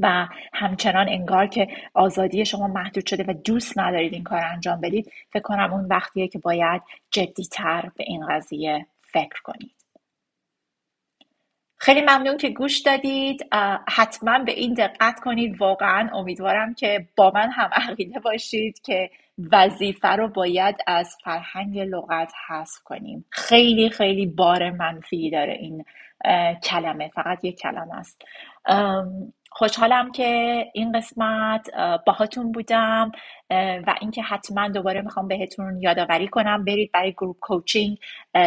و 0.00 0.28
همچنان 0.52 1.08
انگار 1.08 1.46
که 1.46 1.68
آزادی 1.94 2.44
شما 2.44 2.66
محدود 2.66 3.06
شده 3.06 3.24
و 3.28 3.32
دوست 3.32 3.78
ندارید 3.78 4.12
این 4.12 4.24
کار 4.24 4.40
انجام 4.44 4.80
بدید 4.80 5.12
فکر 5.32 5.42
کنم 5.42 5.72
اون 5.72 5.84
وقتیه 5.84 6.28
که 6.28 6.38
باید 6.38 6.82
جدیتر 7.10 7.90
به 7.96 8.04
این 8.06 8.26
قضیه 8.26 8.86
فکر 9.00 9.42
کنید. 9.44 9.74
خیلی 11.82 12.00
ممنون 12.00 12.36
که 12.36 12.48
گوش 12.50 12.78
دادید. 12.78 13.46
حتما 13.88 14.38
به 14.38 14.52
این 14.52 14.74
دقت 14.74 15.20
کنید. 15.20 15.60
واقعا 15.60 16.10
امیدوارم 16.12 16.74
که 16.74 17.08
با 17.16 17.32
من 17.34 17.50
هم 17.50 17.70
عقیده 17.72 18.20
باشید 18.20 18.80
که 18.82 19.10
وظیفه 19.52 20.08
رو 20.08 20.28
باید 20.28 20.76
از 20.86 21.16
فرهنگ 21.24 21.78
لغت 21.78 22.32
حذف 22.48 22.82
کنیم. 22.84 23.24
خیلی 23.30 23.90
خیلی 23.90 24.26
بار 24.26 24.70
منفی 24.70 25.30
داره 25.30 25.52
این 25.52 25.84
کلمه. 26.64 27.08
فقط 27.08 27.44
یک 27.44 27.58
کلمه 27.58 27.94
است. 27.94 28.22
خوشحالم 29.52 30.12
که 30.12 30.64
این 30.74 30.92
قسمت 30.92 31.70
باهاتون 32.06 32.52
بودم 32.52 33.12
و 33.86 33.94
اینکه 34.00 34.22
حتما 34.22 34.68
دوباره 34.68 35.02
می‌خوام 35.02 35.28
بهتون 35.28 35.80
یادآوری 35.80 36.28
کنم. 36.28 36.64
برید 36.64 36.92
برای 36.92 37.12
گروپ 37.12 37.36
کوچینگ 37.40 37.98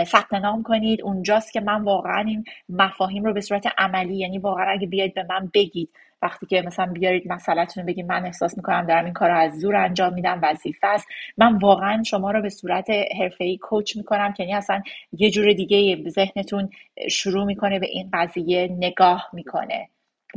ثبت 0.04 0.34
نام 0.34 0.64
کنید. 0.64 1.02
اونجاست 1.02 1.54
که 1.54 1.62
من 1.62 1.84
واقعا 1.84 2.20
این 2.28 2.44
مفاهیم 2.70 3.24
رو 3.24 3.34
به 3.34 3.42
صورت 3.42 3.68
عملی 3.78 4.16
یعنی 4.16 4.38
واقعا 4.38 4.72
اگه 4.72 4.88
بیاید 4.88 5.14
به 5.14 5.26
من 5.30 5.52
بگید 5.54 5.90
وقتی 6.22 6.46
که 6.46 6.62
مثلا 6.62 6.86
بیارید 6.86 7.32
مسئلهتون 7.32 7.86
بگید 7.86 8.06
من 8.06 8.26
احساس 8.26 8.58
می‌کنم 8.58 8.86
دارم 8.86 9.06
این 9.06 9.14
کار 9.14 9.30
رو 9.30 9.38
از 9.38 9.60
زور 9.60 9.76
انجام 9.76 10.14
میدم 10.14 10.40
وظیفه 10.44 10.88
است. 10.88 11.08
من 11.38 11.58
واقعا 11.58 12.04
شما 12.04 12.32
رو 12.32 12.42
به 12.42 12.50
صورت 12.50 12.90
حرفه‌ای 13.20 13.58
کوچ 13.58 13.98
می‌کنم 13.98 14.34
که 14.34 14.44
یعنی 14.44 14.56
اصلا 14.56 14.82
یه 15.12 15.30
جور 15.30 15.54
دیگه 15.54 16.10
ذهنتون 16.10 16.70
شروع 17.10 17.46
می‌کنه 17.46 17.80
به 17.80 17.88
این 17.90 18.10
قضیه 18.14 18.68
نگاه 18.80 19.30
می‌کنه. 19.34 19.90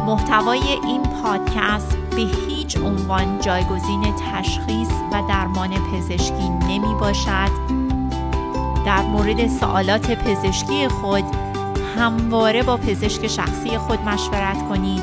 محتوای 0.07 0.61
این 0.85 1.03
پادکست 1.03 1.97
به 2.11 2.23
هیچ 2.49 2.77
عنوان 2.77 3.41
جایگزین 3.41 4.15
تشخیص 4.33 4.91
و 5.13 5.23
درمان 5.29 5.71
پزشکی 5.71 6.49
نمی 6.49 6.95
باشد. 7.01 7.84
در 8.87 9.03
مورد 9.03 9.49
سوالات 9.49 10.11
پزشکی 10.11 10.89
خود 10.89 11.25
همواره 11.97 12.63
با 12.63 12.77
پزشک 12.77 13.27
شخصی 13.27 13.79
خود 13.79 14.01
مشورت 14.01 14.69
کنید. 14.69 15.03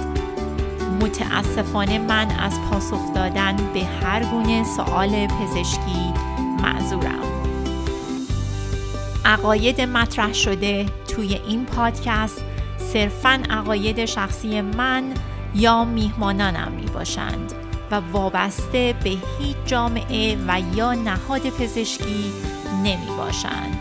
متاسفانه 1.02 2.00
من 2.00 2.32
از 2.32 2.60
پاسخ 2.70 3.14
دادن 3.16 3.56
به 3.74 3.84
هر 3.84 4.24
گونه 4.24 4.64
سوال 4.64 5.28
پزشکی 5.28 6.14
معذورم. 6.64 7.22
عقاید 9.26 9.82
مطرح 9.82 10.34
شده 10.34 10.86
توی 11.08 11.34
این 11.48 11.66
پادکست 11.66 12.42
صرفا 12.78 13.42
عقاید 13.50 14.06
شخصی 14.06 14.62
من 14.62 15.04
یا 15.56 15.84
میهمانانم 15.84 16.72
می 16.72 16.86
باشند 16.86 17.54
و 17.92 17.96
وابسته 17.96 18.96
به 19.04 19.10
هیچ 19.10 19.58
جامعه 19.66 20.38
و 20.48 20.62
یا 20.76 20.94
نهاد 20.94 21.50
پزشکی 21.50 22.32
نمی 22.84 23.18
باشند 23.18 23.78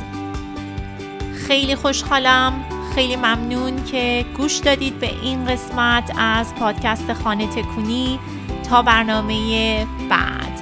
خیلی 1.47 1.77
خوشحالم 1.77 2.65
خیلی 2.95 3.17
ممنون 3.17 3.85
که 3.85 4.25
گوش 4.37 4.57
دادید 4.57 5.01
به 5.01 5.11
این 5.23 5.45
قسمت 5.45 6.13
از 6.19 6.55
پادکست 6.55 7.13
خانه 7.13 7.47
تکونی. 7.47 8.19
تا 8.71 8.83
برنامه 8.83 9.87
بعد. 10.11 10.60